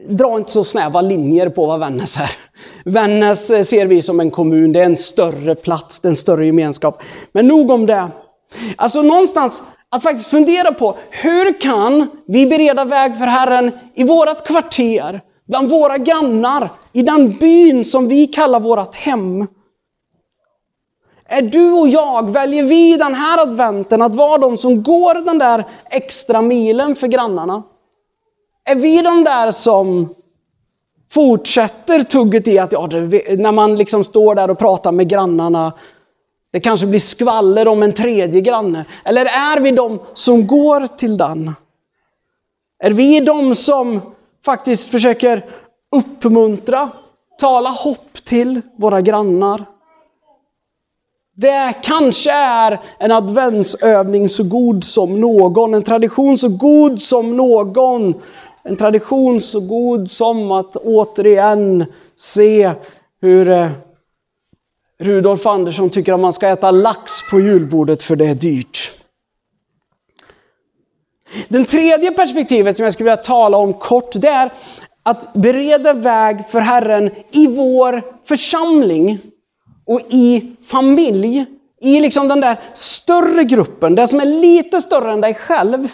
dra 0.09 0.37
inte 0.37 0.53
så 0.53 0.65
snäva 0.65 1.01
linjer 1.01 1.49
på 1.49 1.67
vad 1.67 1.81
Vännäs 1.81 2.17
är. 2.17 2.31
Vännäs 2.85 3.51
eh, 3.51 3.63
ser 3.63 3.87
vi 3.87 4.03
som 4.03 4.21
en 4.21 4.31
kommun, 4.31 4.73
det 4.73 4.81
är 4.81 4.85
en 4.85 4.97
större 4.97 5.55
plats, 5.55 6.01
det 6.01 6.09
är 6.09 6.11
en 6.11 6.17
större 6.17 6.47
gemenskap. 6.47 7.03
Men 7.33 7.47
nog 7.47 7.71
om 7.71 7.87
det. 7.87 8.09
Alltså 8.77 9.03
någonstans 9.03 9.63
att 9.91 10.03
faktiskt 10.03 10.29
fundera 10.29 10.73
på 10.73 10.97
hur 11.11 11.61
kan 11.61 12.11
vi 12.27 12.47
bereda 12.47 12.85
väg 12.85 13.19
för 13.19 13.27
Herren 13.27 13.73
i 13.95 14.05
vårt 14.05 14.47
kvarter, 14.47 15.21
bland 15.49 15.71
våra 15.71 15.99
grannar, 15.99 16.73
i 16.93 17.03
den 17.03 17.33
byn 17.33 17.85
som 17.85 18.09
vi 18.09 18.27
kallar 18.27 18.61
vårt 18.61 18.95
hem. 18.95 19.47
Är 21.25 21.43
du 21.43 21.73
och 21.73 21.89
jag, 21.89 22.31
väljer 22.31 22.63
vi 22.63 22.97
den 22.97 23.15
här 23.15 23.43
adventen 23.43 24.03
att 24.03 24.17
vara 24.17 24.39
de 24.39 24.57
som 24.57 24.83
går 24.83 25.15
den 25.15 25.39
där 25.39 25.65
extra 25.91 26.43
milen 26.43 26.97
för 26.97 27.07
grannarna? 27.07 27.63
Är 28.65 28.75
vi 28.75 29.03
de 29.03 29.25
där 29.25 29.51
som 29.51 30.15
fortsätter 31.11 32.03
tugget 32.03 32.49
i 32.49 32.59
att, 32.59 32.73
ja, 32.73 32.87
när 33.39 33.53
man 33.53 33.77
liksom 33.77 34.05
står 34.05 34.35
där 34.35 34.51
och 34.51 34.59
pratar 34.59 34.93
med 34.93 35.09
grannarna, 35.09 35.73
det 36.53 36.61
kanske 36.61 36.87
blir 36.87 37.01
skvaller 37.01 37.69
om 37.69 37.83
en 37.83 37.93
tredje 37.93 38.41
granne. 38.41 38.85
Eller 39.05 39.25
är 39.25 39.61
vi 39.61 39.71
de 39.71 40.01
som 40.15 40.47
går 40.47 40.87
till 40.87 41.17
den? 41.17 41.53
Är 42.79 42.91
vi 42.91 43.21
de 43.21 43.55
som 43.55 44.01
faktiskt 44.45 44.91
försöker 44.91 45.45
uppmuntra, 45.97 46.91
tala 47.39 47.71
hopp 47.71 48.25
till 48.25 48.61
våra 48.77 49.01
grannar? 49.01 49.65
Det 51.41 51.75
kanske 51.83 52.33
är 52.33 52.81
en 52.99 53.13
adventsövning 53.13 54.29
så 54.29 54.43
god 54.43 54.85
som 54.85 55.21
någon, 55.21 55.75
en 55.75 55.83
tradition 55.83 56.39
så 56.39 56.49
god 56.49 57.01
som 57.01 57.37
någon. 57.37 58.15
En 58.63 58.77
tradition 58.77 59.41
så 59.41 59.61
god 59.61 60.11
som 60.11 60.53
att 60.53 60.77
återigen 60.77 61.85
se 62.17 62.73
hur 63.21 63.51
eh, 63.51 63.71
Rudolf 65.01 65.47
Andersson 65.47 65.91
tycker 65.91 66.13
att 66.13 66.21
man 66.21 66.33
ska 66.33 66.49
äta 66.49 66.71
lax 66.71 67.13
på 67.31 67.41
julbordet 67.41 68.03
för 68.03 68.17
det 68.17 68.27
är 68.27 68.35
dyrt. 68.35 68.98
Den 71.49 71.65
tredje 71.65 72.13
perspektivet 72.13 72.77
som 72.77 72.85
jag 72.85 72.93
skulle 72.93 73.11
vilja 73.11 73.23
tala 73.23 73.57
om 73.57 73.75
kort, 73.75 74.13
det 74.15 74.29
är 74.29 74.53
att 75.03 75.33
bereda 75.35 75.93
väg 75.93 76.49
för 76.49 76.61
Herren 76.61 77.11
i 77.31 77.47
vår 77.47 78.03
församling 78.25 79.19
och 79.87 80.01
i 80.09 80.57
familj. 80.67 81.47
I 81.81 82.01
liksom 82.01 82.29
den 82.29 82.41
där 82.41 82.61
större 82.75 83.45
gruppen, 83.45 83.95
det 83.95 84.09
som 84.09 84.21
är 84.21 84.25
lite 84.25 84.81
större 84.81 85.13
än 85.13 85.21
dig 85.21 85.35
själv. 85.35 85.89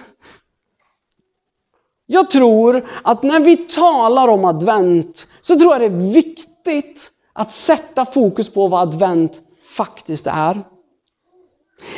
Jag 2.06 2.30
tror 2.30 2.86
att 3.02 3.22
när 3.22 3.40
vi 3.40 3.56
talar 3.56 4.28
om 4.28 4.44
advent 4.44 5.28
så 5.40 5.58
tror 5.58 5.72
jag 5.72 5.80
det 5.80 5.86
är 5.86 6.12
viktigt 6.12 7.10
att 7.32 7.52
sätta 7.52 8.04
fokus 8.04 8.48
på 8.48 8.68
vad 8.68 8.82
advent 8.82 9.40
faktiskt 9.76 10.26
är. 10.26 10.62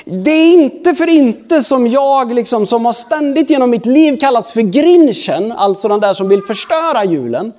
Det 0.04 0.30
är 0.30 0.52
inte 0.52 0.94
för 0.94 1.08
inte 1.08 1.62
som 1.62 1.86
jag, 1.86 2.34
liksom, 2.34 2.66
som 2.66 2.84
har 2.84 2.92
ständigt 2.92 3.50
genom 3.50 3.70
mitt 3.70 3.86
liv 3.86 4.16
kallats 4.16 4.52
för 4.52 4.60
grinchen, 4.60 5.52
alltså 5.52 5.88
den 5.88 6.00
där 6.00 6.14
som 6.14 6.28
vill 6.28 6.42
förstöra 6.42 7.04
julen. 7.04 7.52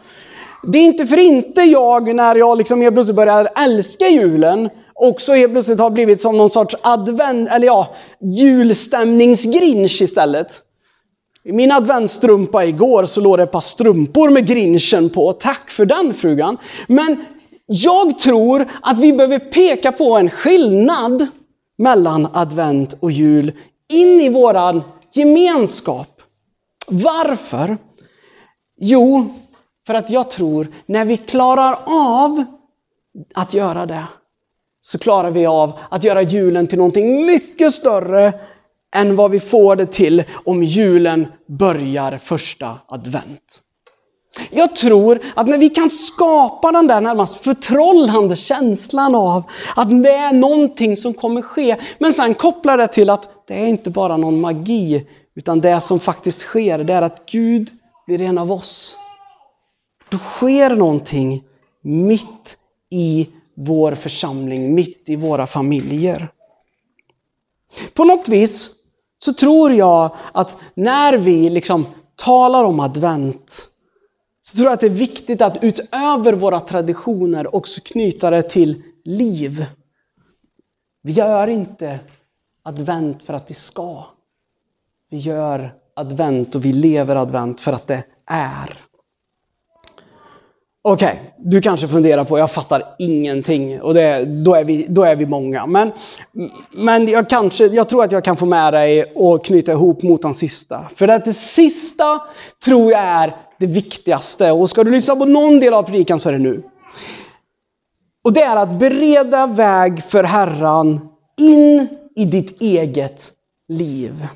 Det 0.64 0.78
är 0.78 0.84
inte 0.84 1.08
för 1.08 1.18
inte 1.18 1.62
jag, 1.62 2.16
när 2.16 2.36
jag 2.36 2.58
liksom 2.58 2.82
helt 2.82 2.96
plötsligt 2.96 3.16
börjar 3.16 3.50
älska 3.56 4.08
julen, 4.08 4.70
också 4.94 5.34
helt 5.34 5.54
plötsligt 5.54 5.80
har 5.80 5.90
blivit 5.90 6.22
som 6.22 6.38
någon 6.38 6.50
sorts 6.50 6.76
advent, 6.82 7.50
eller 7.50 7.68
ja, 7.68 7.96
julstämningsgrinch 8.20 10.02
istället. 10.02 10.64
I 11.44 11.52
min 11.52 11.72
adventsstrumpa 11.72 12.66
igår 12.66 13.06
så 13.06 13.22
låg 13.22 13.38
det 13.38 13.44
ett 13.44 13.52
par 13.52 13.60
strumpor 13.60 14.30
med 14.30 14.48
grinchen 14.48 15.10
på. 15.10 15.34
Tack 15.34 15.70
för 15.70 15.86
den 15.86 16.14
frugan. 16.14 16.58
Men 16.88 17.26
jag 17.66 18.20
tror 18.20 18.68
att 18.82 19.00
vi 19.00 19.14
behöver 19.14 19.40
peka 19.40 19.92
på 19.92 20.18
en 20.18 20.30
skillnad 20.30 21.28
mellan 21.78 22.28
advent 22.34 22.94
och 23.00 23.12
jul 23.12 23.52
in 23.94 24.22
i 24.22 24.30
våran 24.30 24.84
gemenskap. 25.14 26.22
Varför? 26.88 27.78
Jo, 28.80 29.34
för 29.88 29.94
att 29.94 30.10
jag 30.10 30.30
tror 30.30 30.68
när 30.86 31.06
vi 31.06 31.18
klarar 31.18 31.80
av 31.88 32.44
att 33.34 33.54
göra 33.54 33.86
det 33.86 34.06
så 34.82 34.98
klarar 34.98 35.32
vi 35.32 35.46
av 35.46 35.80
att 35.90 36.04
göra 36.04 36.22
julen 36.22 36.68
till 36.68 36.78
någonting 36.78 37.26
mycket 37.26 37.74
större 37.74 38.34
än 38.96 39.16
vad 39.16 39.32
vi 39.32 39.40
får 39.40 39.76
det 39.76 39.86
till 39.86 40.24
om 40.46 40.64
julen 40.64 41.28
börjar 41.48 42.18
första 42.18 42.80
advent. 42.88 43.64
Jag 44.52 44.76
tror 44.76 45.20
att 45.36 45.48
när 45.48 45.58
vi 45.58 45.70
kan 45.70 45.90
skapa 45.90 46.72
den 46.72 46.88
där 46.88 47.02
närmast 47.02 47.36
förtrollande 47.36 48.36
känslan 48.36 49.16
av 49.16 49.44
att 49.76 50.04
det 50.04 50.14
är 50.14 50.34
någonting 50.34 50.98
som 50.98 51.14
kommer 51.14 51.42
ske, 51.42 51.76
men 52.00 52.14
sen 52.14 52.34
koppla 52.34 52.78
det 52.78 52.88
till 52.88 53.10
att 53.10 53.30
det 53.48 53.54
är 53.54 53.68
inte 53.68 53.90
bara 53.90 54.18
någon 54.18 54.42
magi, 54.42 55.08
utan 55.36 55.62
det 55.62 55.82
som 55.82 56.00
faktiskt 56.00 56.42
sker, 56.42 56.80
det 56.80 56.94
är 56.94 57.02
att 57.02 57.32
Gud 57.32 57.70
blir 58.08 58.22
en 58.22 58.38
av 58.38 58.52
oss. 58.52 58.98
Då 60.10 60.18
sker 60.18 60.70
någonting 60.70 61.44
mitt 61.82 62.58
i 62.90 63.30
vår 63.56 63.96
församling, 63.96 64.76
mitt 64.76 65.10
i 65.10 65.16
våra 65.16 65.48
familjer. 65.48 66.30
På 67.94 68.04
något 68.04 68.28
vis 68.28 68.70
så 69.20 69.34
tror 69.34 69.74
jag 69.74 70.16
att 70.32 70.58
när 70.74 71.18
vi 71.18 71.50
liksom 71.50 71.86
talar 72.16 72.64
om 72.64 72.80
advent, 72.80 73.70
så 74.48 74.58
tror 74.58 74.66
jag 74.66 74.74
att 74.74 74.80
det 74.80 74.86
är 74.86 74.90
viktigt 74.90 75.42
att 75.42 75.64
utöver 75.64 76.34
våra 76.34 76.60
traditioner 76.60 77.56
också 77.56 77.82
knyta 77.86 78.30
det 78.30 78.42
till 78.42 78.84
liv. 79.04 79.66
Vi 81.04 81.12
gör 81.12 81.48
inte 81.48 82.00
advent 82.64 83.24
för 83.24 83.34
att 83.34 83.50
vi 83.50 83.54
ska. 83.54 84.04
Vi 85.10 85.18
gör 85.18 85.74
advent 85.96 86.56
och 86.56 86.66
vi 86.66 86.72
lever 86.72 87.16
advent 87.16 87.62
för 87.62 87.74
att 87.74 87.88
det 87.88 88.04
är. 88.26 88.78
Okej, 90.82 91.08
okay, 91.08 91.30
du 91.38 91.62
kanske 91.62 91.88
funderar 91.88 92.24
på, 92.24 92.40
jag 92.40 92.52
fattar 92.52 92.96
ingenting. 93.00 93.82
Och 93.82 93.94
det, 93.94 94.26
då, 94.26 94.56
är 94.56 94.64
vi, 94.64 94.86
då 94.90 95.04
är 95.04 95.16
vi 95.16 95.26
många. 95.26 95.66
Men, 95.66 95.92
men 96.72 97.08
jag, 97.08 97.30
kanske, 97.30 97.66
jag 97.66 97.90
tror 97.90 98.04
att 98.04 98.12
jag 98.12 98.24
kan 98.24 98.38
få 98.38 98.46
med 98.46 98.74
dig 98.74 99.12
och 99.16 99.46
knyta 99.46 99.72
ihop 99.72 100.04
mot 100.04 100.22
den 100.22 100.34
sista. 100.34 100.86
För 100.96 101.08
att 101.08 101.26
det 101.26 101.34
sista 101.34 102.22
tror 102.66 102.92
jag 102.92 103.02
är 103.02 103.47
det 103.60 103.68
viktigaste. 103.68 104.52
Och 104.52 104.70
ska 104.70 104.84
du 104.84 104.92
lyssna 104.92 105.16
på 105.16 105.26
någon 105.26 105.60
del 105.60 105.74
av 105.74 105.84
predikan 105.84 106.20
så 106.20 106.30
är 106.30 106.34
det 106.34 106.40
nu. 106.40 106.64
Och 108.24 108.34
det 108.34 108.42
är 108.42 108.56
att 108.56 108.80
bereda 108.80 109.48
väg 109.48 110.04
för 110.04 110.24
Herran 110.24 111.10
in 111.38 111.88
i 112.16 112.26
ditt 112.26 112.62
eget 112.62 113.32
liv. 113.68 114.28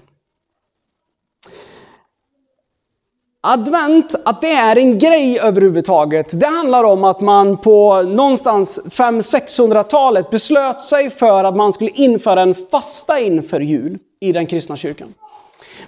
Advent, 3.43 4.15
att 4.25 4.41
det 4.41 4.51
är 4.51 4.75
en 4.75 4.99
grej 4.99 5.39
överhuvudtaget, 5.39 6.39
det 6.39 6.45
handlar 6.45 6.83
om 6.83 7.03
att 7.03 7.21
man 7.21 7.57
på 7.57 8.01
någonstans 8.01 8.79
500-600-talet 8.85 10.29
beslöt 10.29 10.81
sig 10.81 11.09
för 11.09 11.43
att 11.43 11.55
man 11.55 11.73
skulle 11.73 11.89
införa 11.89 12.41
en 12.41 12.55
fasta 12.55 13.19
inför 13.19 13.59
jul 13.59 13.99
i 14.19 14.31
den 14.31 14.47
kristna 14.47 14.75
kyrkan. 14.75 15.13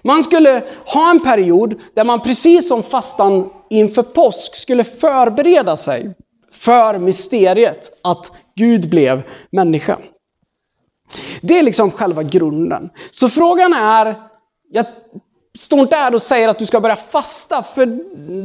Man 0.04 0.24
skulle 0.24 0.64
ha 0.86 1.12
en 1.12 1.20
period 1.20 1.82
där 1.94 2.04
man 2.04 2.22
precis 2.22 2.68
som 2.68 2.84
fastan 2.84 3.50
inför 3.70 4.04
påsk 4.04 4.56
skulle 4.56 4.84
förbereda 4.84 5.76
sig 5.76 6.16
för 6.52 7.00
mysteriet 7.00 8.00
att 8.04 8.32
Gud 8.56 8.90
blev 8.90 9.22
människa. 9.50 10.00
Det 11.42 11.60
är 11.60 11.64
liksom 11.64 11.92
själva 11.92 12.24
grunden. 12.24 12.90
Så 13.12 13.30
frågan 13.30 13.74
är, 13.74 14.22
jag 14.72 14.86
står 15.60 15.80
inte 15.80 15.96
här 15.96 16.16
och 16.16 16.22
säger 16.22 16.48
att 16.48 16.60
du 16.60 16.66
ska 16.66 16.82
börja 16.82 16.96
fasta, 16.96 17.64
för 17.64 17.86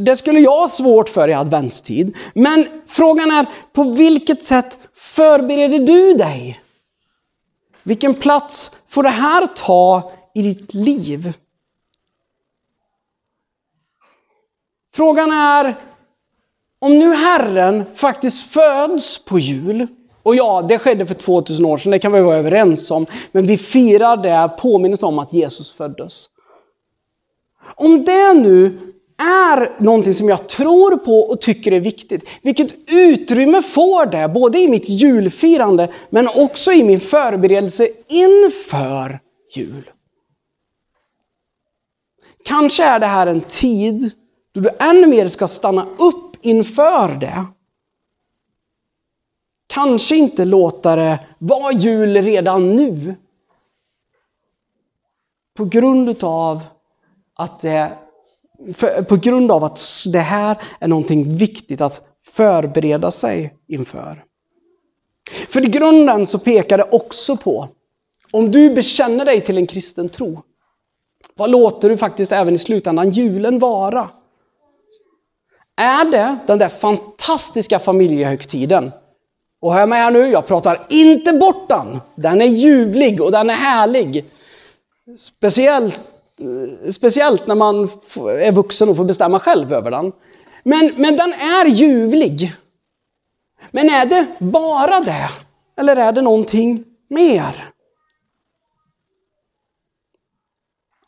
det 0.05 0.17
skulle 0.17 0.41
jag 0.41 0.59
ha 0.61 0.69
svårt 0.69 1.09
för 1.09 1.29
i 1.29 1.35
adventstid. 1.35 2.17
Men 2.35 2.67
frågan 2.87 3.31
är, 3.31 3.47
på 3.73 3.83
vilket 3.85 4.45
sätt 4.45 4.79
förbereder 4.95 5.79
du 5.79 6.15
dig? 6.15 6.61
Vilken 7.83 8.15
plats 8.15 8.71
får 8.89 9.03
det 9.03 9.09
här 9.09 9.47
ta 9.47 10.13
i 10.35 10.43
ditt 10.43 10.75
liv? 10.75 11.33
Frågan 14.99 15.33
är, 15.33 15.77
om 16.79 16.99
nu 16.99 17.15
Herren 17.15 17.85
faktiskt 17.95 18.51
föds 18.51 19.25
på 19.25 19.39
jul, 19.39 19.87
och 20.23 20.37
ja, 20.37 20.65
det 20.69 20.79
skedde 20.79 21.07
för 21.07 21.15
2000 21.15 21.65
år 21.65 21.79
sedan, 21.79 21.93
det 21.93 21.99
kan 21.99 22.13
vi 22.13 22.21
vara 22.21 22.37
överens 22.37 22.91
om, 22.91 23.07
men 23.33 23.47
vi 23.47 23.59
firar 23.59 24.17
det, 24.17 24.57
påminns 24.59 25.03
om 25.03 25.19
att 25.19 25.33
Jesus 25.33 25.73
föddes. 25.73 26.29
Om 27.77 28.05
det 28.05 28.35
nu 28.35 28.79
är 29.19 29.83
någonting 29.83 30.15
som 30.15 30.29
jag 30.29 30.49
tror 30.49 30.97
på 30.97 31.21
och 31.21 31.41
tycker 31.41 31.73
är 31.73 31.81
viktigt, 31.81 32.29
vilket 32.43 32.75
utrymme 32.87 33.63
får 33.63 34.07
det 34.07 34.29
både 34.29 34.59
i 34.59 34.69
mitt 34.69 34.89
julfirande 34.89 35.89
men 36.11 36.29
också 36.29 36.73
i 36.73 36.85
min 36.85 37.01
förberedelse 37.01 37.89
inför 38.09 39.21
jul? 39.57 39.91
Kanske 42.45 42.85
är 42.85 42.99
det 42.99 43.07
här 43.07 43.27
en 43.27 43.41
tid 43.41 44.13
då 44.59 44.71
du 44.71 44.85
ännu 44.87 45.07
mer 45.07 45.29
ska 45.29 45.49
stanna 45.49 45.87
upp 45.99 46.37
inför 46.41 47.15
det. 47.15 47.45
Kanske 49.67 50.17
inte 50.17 50.45
låta 50.45 50.97
det 50.97 51.27
vara 51.39 51.73
jul 51.73 52.23
redan 52.23 52.77
nu. 52.77 53.15
På 55.57 55.65
grund 55.65 56.25
av 56.25 56.61
att 57.35 57.61
det, 57.61 57.93
på 59.09 59.17
grund 59.17 59.53
av 59.53 59.65
att 59.65 59.81
det 60.13 60.19
här 60.19 60.63
är 60.81 60.89
någonting 60.89 61.37
viktigt 61.37 61.81
att 61.81 62.03
förbereda 62.23 63.11
sig 63.11 63.55
inför. 63.67 64.25
För 65.49 65.65
i 65.65 65.69
grunden 65.69 66.27
så 66.27 66.39
pekar 66.39 66.79
det 66.79 66.89
också 66.93 67.37
på, 67.37 67.69
om 68.31 68.51
du 68.51 68.71
bekänner 68.71 69.25
dig 69.25 69.41
till 69.41 69.59
en 69.59 69.67
kristen 69.67 70.09
tro, 70.09 70.43
vad 71.37 71.51
låter 71.51 71.89
du 71.89 71.97
faktiskt 71.97 72.33
även 72.33 72.55
i 72.55 72.59
slutändan 72.59 73.11
julen 73.11 73.59
vara? 73.59 74.09
Är 75.81 76.05
det 76.05 76.39
den 76.47 76.59
där 76.59 76.69
fantastiska 76.69 77.79
familjehögtiden? 77.79 78.93
Och 79.61 79.75
hör 79.75 79.87
med 79.87 79.99
här 79.99 80.11
nu, 80.11 80.19
jag 80.19 80.47
pratar 80.47 80.87
inte 80.89 81.33
bort 81.33 81.69
den. 81.69 82.01
Den 82.15 82.43
är 82.43 82.47
ljuvlig 82.47 83.21
och 83.23 83.33
den 83.33 83.51
är 83.51 83.55
härlig. 83.55 84.25
Speciellt 85.19 86.01
eh, 86.41 86.91
speciellt 86.91 87.47
när 87.47 87.55
man 87.55 87.83
är 88.19 88.53
vuxen 88.53 88.89
och 88.89 88.97
får 88.97 89.05
bestämma 89.05 89.41
själv 89.41 89.73
över 89.73 89.91
den. 89.91 90.13
Men, 90.63 90.93
men 90.97 91.17
den 91.17 91.33
är 91.33 91.67
ljuvlig. 91.67 92.53
Men 93.71 93.91
är 93.91 94.07
det 94.07 94.27
bara 94.39 95.01
det? 95.01 95.31
Eller 95.81 95.97
är 95.97 96.13
det 96.13 96.23
någonting 96.23 96.85
mer? 97.09 97.73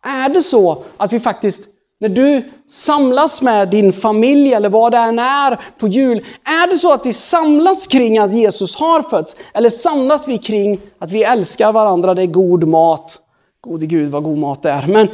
Är 0.03 0.29
det 0.29 0.43
så 0.43 0.85
att 0.97 1.13
vi 1.13 1.21
faktiskt, 1.21 1.69
när 2.01 2.09
du 2.09 2.51
samlas 2.69 3.43
med 3.43 3.69
din 3.69 3.93
familj 3.93 4.55
eller 4.55 4.69
vad 4.69 4.93
det 4.93 4.99
än 4.99 5.19
är 5.19 5.61
på 5.79 5.89
jul, 5.89 6.27
är 6.45 6.71
det 6.71 6.77
så 6.77 6.93
att 6.93 7.07
vi 7.07 7.13
samlas 7.13 7.87
kring 7.87 8.19
att 8.19 8.33
Jesus 8.33 8.77
har 8.77 9.03
fötts? 9.03 9.37
Eller 9.55 9.71
samlas 9.71 10.29
vi 10.29 10.39
kring 10.39 10.81
att 10.99 11.11
vi 11.11 11.23
älskar 11.23 11.73
varandra, 11.73 12.15
det 12.15 12.23
är 12.23 12.27
god 12.27 12.69
mat, 12.69 13.21
Gode 13.61 13.87
Gud 13.87 14.11
vad 14.11 14.23
god 14.23 14.39
mat 14.39 14.63
det 14.63 14.71
är. 14.71 14.87
Men, 14.87 15.09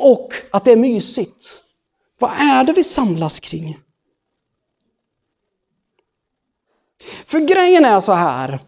och 0.00 0.32
att 0.52 0.64
det 0.64 0.72
är 0.72 0.76
mysigt. 0.76 1.44
Vad 2.18 2.30
är 2.30 2.64
det 2.64 2.72
vi 2.72 2.84
samlas 2.84 3.40
kring? 3.40 3.78
För 7.26 7.38
grejen 7.38 7.84
är 7.84 8.00
så 8.00 8.12
här. 8.12 8.58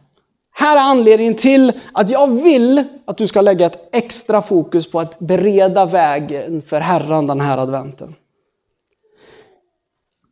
Här 0.56 0.76
är 0.76 0.80
anledningen 0.80 1.34
till 1.34 1.72
att 1.92 2.10
jag 2.10 2.42
vill 2.42 2.84
att 3.04 3.16
du 3.16 3.26
ska 3.26 3.40
lägga 3.40 3.66
ett 3.66 3.88
extra 3.92 4.42
fokus 4.42 4.90
på 4.90 5.00
att 5.00 5.18
bereda 5.18 5.86
vägen 5.86 6.62
för 6.62 6.80
Herren 6.80 7.26
den 7.26 7.40
här 7.40 7.58
adventen. 7.58 8.14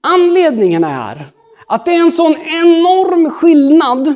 Anledningen 0.02 0.84
är 0.84 1.26
att 1.66 1.84
det 1.84 1.94
är 1.94 2.00
en 2.00 2.12
sån 2.12 2.34
enorm 2.64 3.30
skillnad 3.30 4.14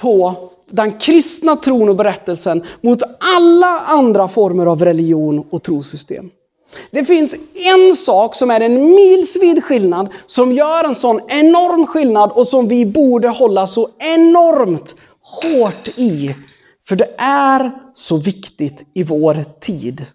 på 0.00 0.34
den 0.70 0.98
kristna 0.98 1.56
tron 1.56 1.88
och 1.88 1.96
berättelsen 1.96 2.64
mot 2.80 3.02
alla 3.36 3.80
andra 3.80 4.28
former 4.28 4.66
av 4.66 4.84
religion 4.84 5.44
och 5.50 5.62
trosystem. 5.62 6.30
Det 6.90 7.04
finns 7.04 7.36
en 7.54 7.96
sak 7.96 8.36
som 8.36 8.50
är 8.50 8.60
en 8.60 8.94
milsvid 8.94 9.64
skillnad, 9.64 10.08
som 10.26 10.52
gör 10.52 10.84
en 10.84 10.94
sån 10.94 11.20
enorm 11.28 11.86
skillnad 11.86 12.32
och 12.32 12.46
som 12.46 12.68
vi 12.68 12.86
borde 12.86 13.28
hålla 13.28 13.66
så 13.66 13.88
enormt 14.14 14.94
hårt 15.30 15.88
i. 15.96 16.34
För 16.88 16.96
det 16.96 17.14
är 17.18 17.72
så 17.94 18.16
viktigt 18.16 18.86
i 18.94 19.02
vår 19.02 19.44
tid. 19.60 20.06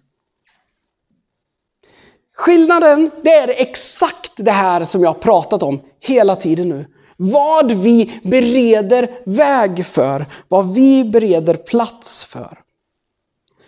Skillnaden, 2.36 3.10
det 3.24 3.34
är 3.34 3.48
exakt 3.48 4.32
det 4.36 4.50
här 4.50 4.84
som 4.84 5.02
jag 5.02 5.10
har 5.10 5.20
pratat 5.20 5.62
om 5.62 5.80
hela 6.00 6.36
tiden 6.36 6.68
nu. 6.68 6.86
Vad 7.16 7.72
vi 7.72 8.20
bereder 8.22 9.10
väg 9.26 9.86
för, 9.86 10.26
vad 10.48 10.74
vi 10.74 11.04
bereder 11.04 11.54
plats 11.54 12.24
för. 12.24 12.60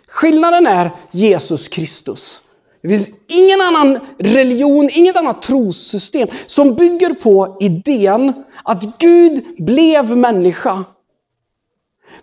Skillnaden 0.09 0.67
är 0.67 0.91
Jesus 1.11 1.69
Kristus. 1.69 2.43
Det 2.83 2.89
finns 2.89 3.11
ingen 3.29 3.61
annan 3.61 3.99
religion, 4.19 4.89
inget 4.93 5.17
annat 5.17 5.43
trossystem 5.43 6.29
som 6.47 6.75
bygger 6.75 7.15
på 7.15 7.57
idén 7.61 8.33
att 8.65 8.99
Gud 8.99 9.45
blev 9.59 10.17
människa. 10.17 10.85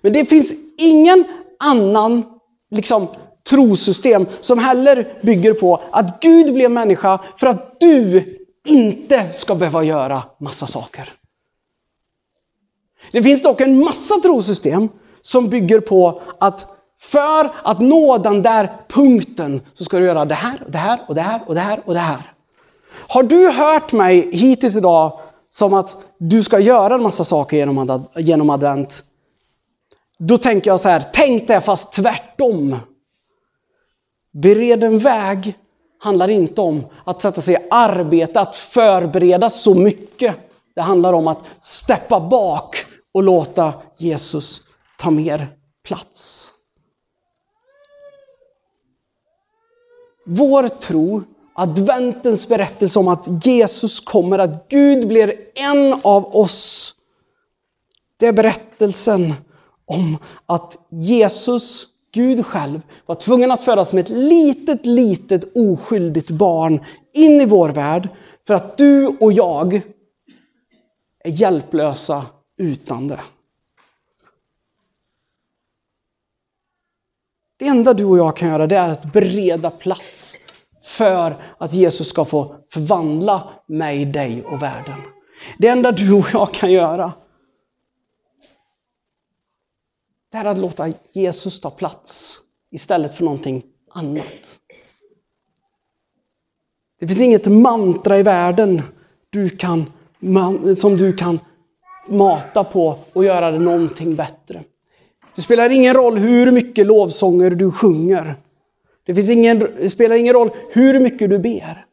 Men 0.06 0.14
det 0.14 0.26
finns 0.26 0.54
ingen 0.78 1.26
annan 1.60 2.24
liksom, 2.72 3.08
trosystem 3.50 4.26
som 4.42 4.60
heller 4.60 5.20
bygger 5.22 5.54
på 5.54 5.82
att 5.92 6.20
Gud 6.22 6.54
blev 6.54 6.72
människa 6.72 7.20
för 7.38 7.48
att 7.48 7.80
du 7.80 8.24
inte 8.68 9.32
ska 9.34 9.56
behöva 9.56 9.84
göra 9.84 10.24
massa 10.40 10.68
saker. 10.68 11.10
Det 13.12 13.24
finns 13.24 13.44
dock 13.44 13.62
en 13.62 13.84
massa 13.84 14.16
trosystem 14.16 14.90
som 15.22 15.50
bygger 15.50 15.80
på 15.80 16.22
att 16.40 16.68
för 17.00 17.54
att 17.64 17.80
nå 17.80 18.18
den 18.18 18.42
där 18.42 18.70
punkten 18.88 19.62
så 19.74 19.84
ska 19.84 20.00
du 20.00 20.06
göra 20.06 20.26
det 20.26 20.36
här, 20.36 20.64
och 20.66 20.72
det 20.72 20.78
här, 20.78 21.00
och 21.08 21.16
det 21.16 21.22
här, 21.22 21.42
och 21.48 21.54
det 21.54 21.62
här 21.62 21.82
och 21.86 21.94
det 21.94 22.00
här. 22.00 22.34
Har 23.08 23.24
du 23.24 23.52
hört 23.52 23.92
mig 23.92 24.30
hittills 24.32 24.78
idag 24.78 25.20
som 25.50 25.74
att 25.74 25.96
du 26.18 26.44
ska 26.44 26.60
göra 26.60 26.96
en 26.96 27.04
massa 27.04 27.24
saker 27.24 27.58
genom, 27.58 28.06
genom 28.16 28.50
advent? 28.50 29.04
Då 30.18 30.38
tänker 30.38 30.70
jag 30.70 30.80
så 30.80 30.90
här, 30.90 31.04
tänk 31.14 31.48
det 31.48 31.62
fast 31.62 31.94
tvärtom. 31.94 32.78
Bered 34.32 34.84
en 34.84 35.00
väg 35.00 35.58
handlar 36.00 36.30
inte 36.30 36.62
om 36.62 36.86
att 37.04 37.22
sätta 37.22 37.42
sig 37.42 37.56
i 37.56 37.68
arbete, 37.72 38.40
att 38.40 38.56
förbereda 38.56 39.50
så 39.50 39.76
mycket. 39.76 40.36
Det 40.76 40.82
handlar 40.82 41.14
om 41.14 41.28
att 41.28 41.44
steppa 41.60 42.20
bak 42.20 42.86
och 43.14 43.24
låta 43.24 43.74
Jesus 43.98 44.62
ta 44.98 45.12
mer 45.12 45.48
plats. 45.84 46.52
Vår 50.26 50.68
tro 50.68 51.24
adventens 51.56 52.48
berättelse 52.48 53.00
om 53.00 53.08
att 53.08 53.46
Jesus 53.46 54.00
kommer, 54.00 54.40
att 54.40 54.70
Gud 54.70 55.08
blir 55.08 55.36
en 55.56 55.94
av 56.04 56.36
oss. 56.36 56.96
Det 58.20 58.28
är 58.28 58.34
berättelsen 58.34 59.34
om 59.86 60.18
att 60.46 60.78
Jesus, 60.90 61.88
Gud 62.14 62.46
själv, 62.46 62.82
var 63.06 63.16
tvungen 63.16 63.52
att 63.52 63.64
födas 63.64 63.90
som 63.90 64.00
ett 64.00 64.10
litet, 64.10 64.86
litet 64.86 65.56
oskyldigt 65.56 66.30
barn 66.30 66.84
in 67.14 67.42
i 67.42 67.46
vår 67.46 67.70
värld 67.70 68.10
för 68.48 68.54
att 68.54 68.78
du 68.78 69.08
och 69.08 69.34
jag 69.34 69.82
är 71.24 71.32
hjälplösa 71.32 72.26
utan 72.58 73.08
det. 73.08 73.20
Det 77.58 77.68
enda 77.68 77.94
du 77.94 78.06
och 78.06 78.18
jag 78.18 78.38
kan 78.38 78.50
göra 78.50 78.68
det 78.68 78.76
är 78.78 78.90
att 78.90 79.14
bereda 79.14 79.72
plats 79.72 80.38
för 80.84 81.44
att 81.58 81.74
Jesus 81.74 82.10
ska 82.10 82.26
få 82.26 82.56
förvandla 82.70 83.50
mig, 83.68 84.06
dig 84.06 84.44
och 84.44 84.62
världen. 84.62 85.02
Det 85.58 85.68
enda 85.68 85.92
du 85.92 86.14
och 86.14 86.26
jag 86.34 86.54
kan 86.54 86.72
göra 86.72 87.14
det 90.36 90.40
är 90.40 90.46
att 90.46 90.58
låta 90.58 90.94
Jesus 91.12 91.60
ta 91.60 91.70
plats 91.70 92.42
istället 92.72 93.14
för 93.14 93.24
någonting 93.24 93.64
annat. 93.92 94.60
Det 97.00 97.08
finns 97.08 97.22
inget 97.22 97.46
mantra 97.46 98.20
i 98.20 98.24
världen 98.24 98.82
du 99.30 99.50
kan, 99.50 99.92
som 100.78 100.98
du 100.98 101.14
kan 101.14 101.40
mata 102.08 102.64
på 102.64 102.98
och 103.14 103.26
göra 103.26 103.52
det 103.52 103.60
någonting 103.60 104.16
bättre. 104.16 104.64
Det 105.36 105.42
spelar 105.42 105.70
ingen 105.70 105.94
roll 105.94 106.18
hur 106.18 106.52
mycket 106.52 106.86
lovsånger 106.88 107.50
du 107.50 107.72
sjunger. 107.72 108.36
Det, 109.06 109.16
finns 109.16 109.30
ingen, 109.30 109.60
det 109.60 109.90
spelar 109.90 110.16
ingen 110.16 110.34
roll 110.34 110.52
hur 110.72 111.00
mycket 111.00 111.30
du 111.30 111.40
ber. 111.40 111.86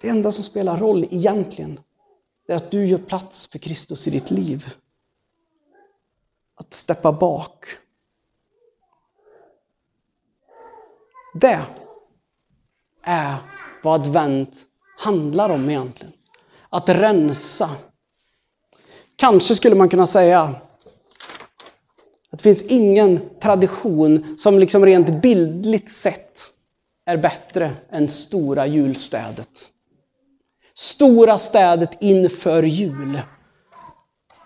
Det 0.00 0.08
enda 0.08 0.32
som 0.32 0.44
spelar 0.44 0.76
roll 0.76 1.04
egentligen, 1.10 1.80
är 2.48 2.54
att 2.54 2.70
du 2.70 2.86
gör 2.86 2.98
plats 2.98 3.46
för 3.46 3.58
Kristus 3.58 4.06
i 4.06 4.10
ditt 4.10 4.30
liv. 4.30 4.74
Att 6.66 6.72
steppa 6.72 7.12
bak. 7.12 7.66
Det 11.34 11.62
är 13.02 13.36
vad 13.82 14.00
advent 14.00 14.62
handlar 14.98 15.50
om 15.50 15.70
egentligen. 15.70 16.12
Att 16.68 16.88
rensa. 16.88 17.70
Kanske 19.16 19.54
skulle 19.54 19.74
man 19.74 19.88
kunna 19.88 20.06
säga 20.06 20.40
att 22.30 22.38
det 22.38 22.42
finns 22.42 22.62
ingen 22.62 23.20
tradition 23.40 24.38
som 24.38 24.58
liksom 24.58 24.86
rent 24.86 25.22
bildligt 25.22 25.92
sett 25.92 26.40
är 27.06 27.16
bättre 27.16 27.76
än 27.90 28.08
stora 28.08 28.66
julstädet. 28.66 29.70
Stora 30.74 31.38
städet 31.38 32.02
inför 32.02 32.62
jul. 32.62 33.20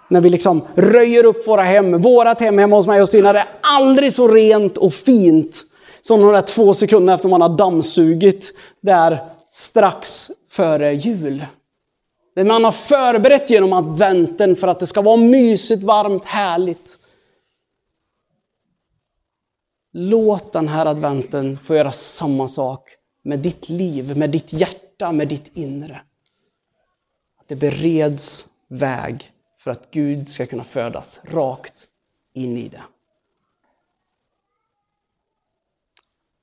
När 0.09 0.21
vi 0.21 0.31
liksom 0.31 0.63
röjer 0.75 1.25
upp 1.25 1.47
våra 1.47 1.63
hem. 1.63 2.01
Vårat 2.01 2.41
hem 2.41 2.59
hemma 2.59 2.77
hos 2.77 2.87
mig 2.87 3.03
och 3.03 3.09
Stina, 3.09 3.33
det 3.33 3.39
är 3.39 3.49
aldrig 3.61 4.13
så 4.13 4.29
rent 4.29 4.79
och 4.79 4.95
fint 4.95 5.65
som 6.01 6.21
de 6.21 6.33
där 6.33 6.41
två 6.41 6.75
sekunderna 6.75 7.15
efter 7.15 7.29
man 7.29 7.43
har 7.43 7.57
dammsugit 7.57 8.55
där 8.81 9.25
strax 9.51 10.31
före 10.51 10.95
jul. 10.95 11.45
Det 12.35 12.45
man 12.45 12.65
har 12.65 12.73
förberett 12.73 13.51
genom 13.51 13.73
adventen 13.73 14.57
för 14.57 14.69
att 14.69 14.81
det 14.81 14.87
ska 14.87 15.03
vara 15.03 15.17
mysigt, 15.17 15.83
varmt, 15.83 16.25
härligt. 16.25 16.99
Låt 19.93 20.53
den 20.53 20.69
här 20.69 20.87
adventen 20.87 21.59
få 21.59 21.75
göra 21.75 21.93
samma 21.93 22.49
sak 22.49 22.91
med 23.23 23.39
ditt 23.39 23.69
liv, 23.69 24.17
med 24.17 24.31
ditt 24.31 24.53
hjärta, 24.53 25.13
med 25.13 25.29
ditt 25.29 25.51
inre. 25.55 26.01
Att 27.41 27.49
det 27.49 27.57
bereds 27.57 28.47
väg 28.69 29.33
för 29.59 29.71
att 29.71 29.91
Gud 29.91 30.29
ska 30.29 30.47
kunna 30.47 30.65
födas 30.65 31.21
rakt 31.25 31.89
in 32.35 32.57
i 32.57 32.69
det. 32.69 32.83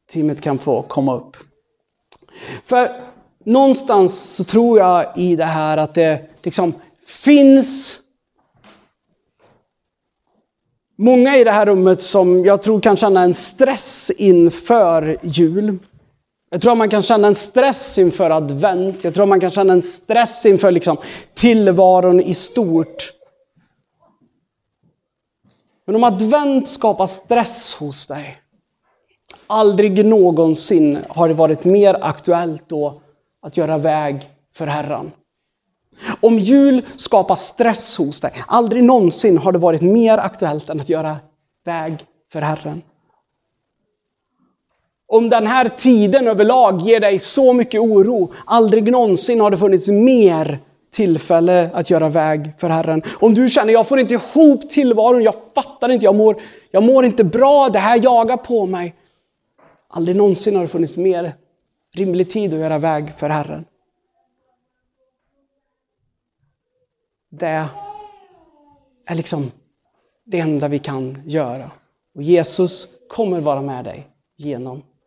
Teamet 0.08 0.41
kan 0.41 0.60
få 0.60 0.82
komma 0.82 1.15
upp. 1.15 1.38
För 2.63 3.04
någonstans 3.43 4.19
så 4.21 4.43
tror 4.43 4.80
jag 4.80 5.17
i 5.17 5.36
det 5.36 5.45
här 5.45 5.78
att 5.78 5.93
det 5.93 6.30
liksom 6.43 6.73
finns 7.06 7.99
många 10.95 11.38
i 11.38 11.43
det 11.43 11.51
här 11.51 11.65
rummet 11.65 12.01
som 12.01 12.45
jag 12.45 12.63
tror 12.63 12.82
kan 12.82 12.97
känna 12.97 13.21
en 13.21 13.34
stress 13.34 14.12
inför 14.17 15.17
jul. 15.23 15.80
Jag 16.56 16.62
tror 16.62 16.72
att 16.72 16.78
man 16.78 16.89
kan 16.89 17.02
känna 17.02 17.28
en 17.28 17.36
stress 17.36 17.98
inför 17.98 18.30
advent. 18.30 19.04
Jag 19.04 19.13
tror 19.13 19.24
att 19.24 19.30
man 19.30 19.39
kan 19.39 19.52
känna 19.52 19.74
en 19.74 19.82
stress 19.82 20.46
inför 20.46 20.72
liksom 20.72 20.98
tillvaron 21.34 22.22
i 22.22 22.34
stort. 22.34 23.13
Men 25.86 25.96
om 25.96 26.04
advent 26.04 26.68
skapar 26.68 27.06
stress 27.06 27.76
hos 27.76 28.08
dig, 28.08 28.38
aldrig 29.48 30.06
någonsin 30.06 30.98
har 31.10 31.28
det 31.28 31.34
varit 31.34 31.63
mer 31.63 31.98
aktuellt 32.02 32.70
då 32.70 33.02
att 33.41 33.58
göra 33.58 33.78
väg 33.78 34.30
för 34.56 34.68
Herren. 34.68 35.12
Om 36.22 36.39
jul 36.39 36.86
skapar 36.96 37.36
stress 37.36 37.98
hos 37.98 38.22
dig, 38.22 38.44
aldrig 38.48 38.84
någonsin 38.84 39.38
har 39.38 39.52
det 39.52 39.60
varit 39.60 39.82
mer 39.82 40.18
aktuellt 40.18 40.70
än 40.70 40.80
att 40.80 40.89
göra 40.89 41.18
väg 41.65 42.06
för 42.32 42.41
Herren. 42.41 42.82
Om 45.08 45.30
den 45.30 45.48
här 45.48 45.70
tiden 45.70 46.28
överlag 46.28 46.82
ger 46.82 47.00
dig 47.00 47.20
så 47.20 47.54
mycket 47.54 47.82
oro, 47.82 48.34
aldrig 48.46 48.91
någonsin 48.91 49.41
har 49.41 49.52
det 49.52 49.58
funnits 49.58 49.88
mer 49.88 50.60
tillfälle 50.91 51.70
att 51.74 51.89
göra 51.89 52.10
väg 52.10 52.52
för 52.58 52.70
Herren. 52.70 53.02
Om 53.20 53.34
du 53.34 53.50
känner, 53.50 53.74
jag 53.74 53.88
får 53.88 54.00
inte 54.00 54.13
ihop 54.13 54.70
tillvaron, 54.70 55.24
jag 55.24 55.36
fattar 55.56 55.89
inte, 55.89 56.06
jag 56.06 56.15
mår, 56.15 56.41
jag 56.72 56.84
mår 56.84 57.06
inte 57.06 57.24
bra, 57.24 57.70
det 57.70 57.80
här 57.80 58.04
jagar 58.04 58.38
på 58.38 58.65
mig. 58.65 58.96
Aldrig 59.88 60.18
någonsin 60.18 60.56
har 60.56 60.62
det 60.62 60.68
funnits 60.68 60.98
mer 60.98 61.34
rimlig 61.94 62.30
tid 62.30 62.54
att 62.54 62.60
göra 62.60 62.78
väg 62.78 63.13
för 63.18 63.30
Herren. 63.30 63.65
Det 67.30 67.65
är 69.06 69.15
liksom 69.15 69.52
det 70.26 70.39
enda 70.39 70.68
vi 70.68 70.80
kan 70.80 71.18
göra. 71.26 71.72
Och 72.15 72.24
Jesus 72.24 72.88
kommer 73.10 73.39
vara 73.39 73.62
med 73.62 73.86
dig 73.86 74.08
genom 74.38 74.84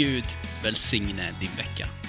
Gud 0.00 0.24
välsigne 0.62 1.34
din 1.40 1.50
vecka. 1.56 1.99